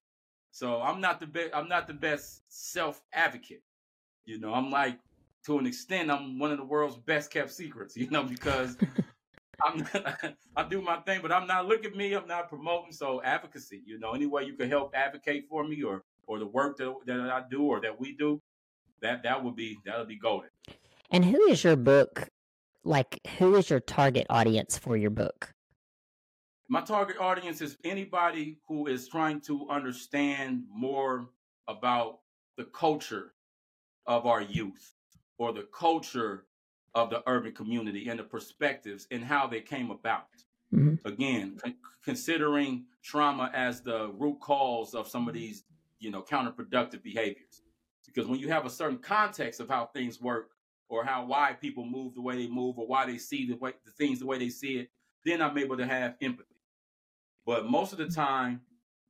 [0.51, 1.51] So I'm not the best.
[1.55, 3.63] I'm not the best self advocate.
[4.25, 4.99] You know, I'm like
[5.47, 7.97] to an extent, I'm one of the world's best kept secrets.
[8.03, 8.77] You know, because
[9.65, 9.87] I'm
[10.57, 11.67] I do my thing, but I'm not.
[11.67, 12.15] Look at me.
[12.15, 12.93] I'm not promoting.
[12.93, 13.83] So advocacy.
[13.85, 16.95] You know, any way you can help advocate for me, or or the work that
[17.07, 18.41] that I do, or that we do,
[19.01, 20.51] that that would be that would be golden.
[21.11, 22.29] And who is your book?
[22.85, 25.52] Like, who is your target audience for your book?
[26.73, 31.29] My target audience is anybody who is trying to understand more
[31.69, 32.21] about
[32.57, 33.35] the culture
[34.07, 34.95] of our youth
[35.37, 36.47] or the culture
[36.95, 40.29] of the urban community and the perspectives and how they came about.
[40.73, 41.07] Mm-hmm.
[41.07, 45.65] Again, con- considering trauma as the root cause of some of these,
[45.99, 47.61] you know, counterproductive behaviors.
[48.07, 50.53] Because when you have a certain context of how things work
[50.89, 53.75] or how why people move the way they move or why they see the way
[53.85, 54.89] the things the way they see it,
[55.27, 56.47] then I'm able to have empathy.
[57.45, 58.61] But most of the time,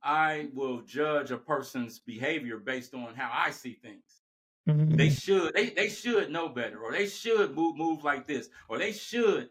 [0.01, 4.21] I will judge a person's behavior based on how I see things.
[4.67, 4.95] Mm-hmm.
[4.95, 8.77] They should they they should know better, or they should move move like this, or
[8.77, 9.49] they should.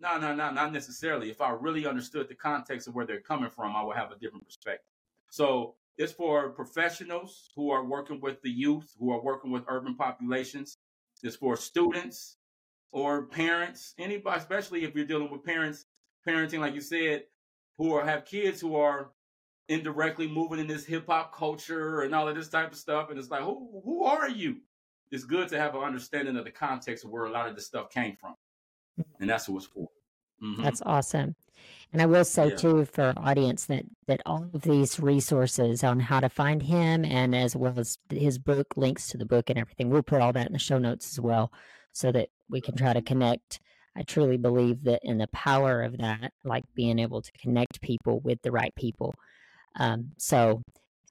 [0.00, 1.30] No, no, no, not necessarily.
[1.30, 4.18] If I really understood the context of where they're coming from, I would have a
[4.18, 4.92] different perspective.
[5.30, 9.96] So it's for professionals who are working with the youth, who are working with urban
[9.96, 10.78] populations.
[11.22, 12.36] It's for students
[12.92, 15.86] or parents, anybody, especially if you're dealing with parents,
[16.26, 17.24] parenting, like you said,
[17.78, 19.10] who are have kids who are
[19.68, 23.10] indirectly moving in this hip hop culture and all of this type of stuff.
[23.10, 24.56] And it's like, who who are you?
[25.10, 27.66] It's good to have an understanding of the context of where a lot of this
[27.66, 28.34] stuff came from.
[29.20, 29.88] And that's what it's for.
[30.42, 30.62] Mm-hmm.
[30.62, 31.34] That's awesome.
[31.92, 32.56] And I will say yeah.
[32.56, 37.04] too for our audience that that all of these resources on how to find him
[37.04, 40.32] and as well as his book, links to the book and everything, we'll put all
[40.32, 41.52] that in the show notes as well
[41.92, 43.60] so that we can try to connect
[43.98, 48.20] I truly believe that in the power of that, like being able to connect people
[48.20, 49.12] with the right people.
[49.76, 50.62] Um, so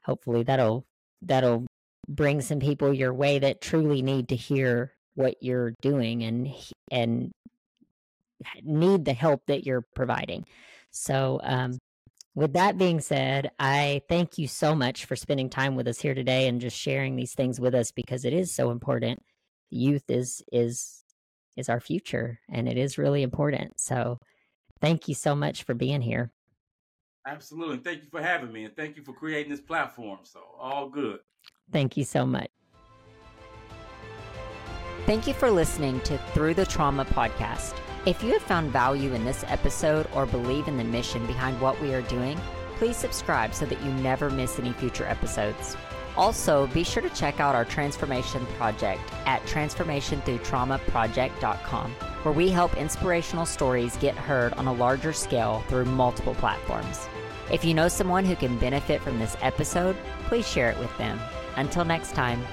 [0.04, 0.86] hopefully that'll
[1.22, 1.66] that'll
[2.08, 6.50] bring some people your way that truly need to hear what you're doing and
[6.90, 7.32] and
[8.64, 10.46] need the help that you're providing.
[10.92, 11.78] So um,
[12.36, 16.14] with that being said, I thank you so much for spending time with us here
[16.14, 19.20] today and just sharing these things with us because it is so important.
[19.70, 21.04] Youth is is
[21.58, 23.80] is our future and it is really important.
[23.80, 24.20] So
[24.80, 26.32] thank you so much for being here.
[27.26, 27.78] Absolutely.
[27.78, 30.20] Thank you for having me and thank you for creating this platform.
[30.24, 31.20] So all good.
[31.72, 32.50] Thank you so much.
[35.06, 37.74] Thank you for listening to Through the Trauma podcast.
[38.06, 41.80] If you have found value in this episode or believe in the mission behind what
[41.82, 42.40] we are doing,
[42.76, 45.76] please subscribe so that you never miss any future episodes.
[46.18, 51.92] Also, be sure to check out our transformation project at transformationthroughtraumaproject.com,
[52.24, 57.08] where we help inspirational stories get heard on a larger scale through multiple platforms.
[57.52, 59.96] If you know someone who can benefit from this episode,
[60.26, 61.20] please share it with them.
[61.56, 62.44] Until next time,